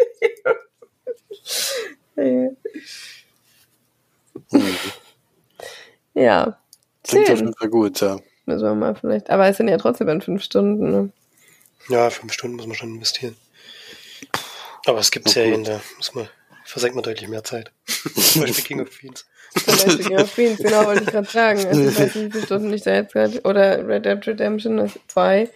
[6.14, 6.58] ja.
[7.04, 8.18] Klingt auf jeden Fall gut, ja.
[8.46, 9.30] Müssen wir mal vielleicht.
[9.30, 11.12] Aber es sind ja trotzdem dann fünf Stunden, ne?
[11.90, 13.36] Ja, fünf Stunden muss man schon investieren.
[14.86, 16.30] Aber es gibt Serien, da muss man,
[16.64, 17.70] versenkt man deutlich mehr Zeit.
[17.86, 19.26] Zum Beispiel King of Queens.
[19.56, 21.66] Zum Beispiel King of Queens, genau, wollte ich gerade sagen.
[21.66, 23.42] Also ich weiß nicht, wie viele Stunden ich da jetzt gerade.
[23.42, 25.50] Oder Red Dead Redemption, das zwei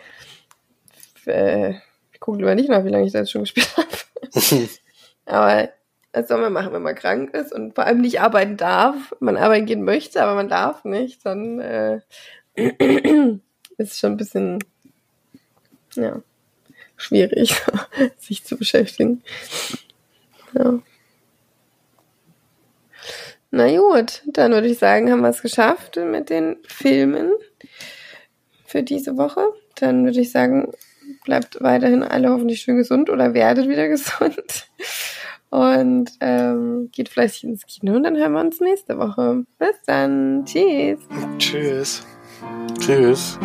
[1.29, 1.75] äh,
[2.11, 3.87] ich gucke lieber nicht nach, wie lange ich das schon gespielt habe.
[5.25, 5.69] aber
[6.11, 9.15] das soll man machen, wenn man krank ist und vor allem nicht arbeiten darf.
[9.19, 11.25] Man arbeiten gehen möchte, aber man darf nicht.
[11.25, 12.01] Dann äh,
[13.77, 14.59] ist schon ein bisschen
[15.95, 16.21] ja,
[16.97, 17.55] schwierig,
[18.17, 19.23] sich zu beschäftigen.
[20.53, 20.79] Ja.
[23.51, 27.31] Na gut, dann würde ich sagen, haben wir es geschafft mit den Filmen
[28.65, 29.43] für diese Woche.
[29.75, 30.71] Dann würde ich sagen,
[31.25, 34.67] bleibt weiterhin alle hoffentlich schön gesund oder werdet wieder gesund.
[35.51, 39.45] Und ähm, geht fleißig ins Kino und dann hören wir uns nächste Woche.
[39.57, 40.45] Bis dann.
[40.45, 40.99] Tschüss.
[41.39, 42.05] Tschüss.
[42.79, 43.39] Tschüss.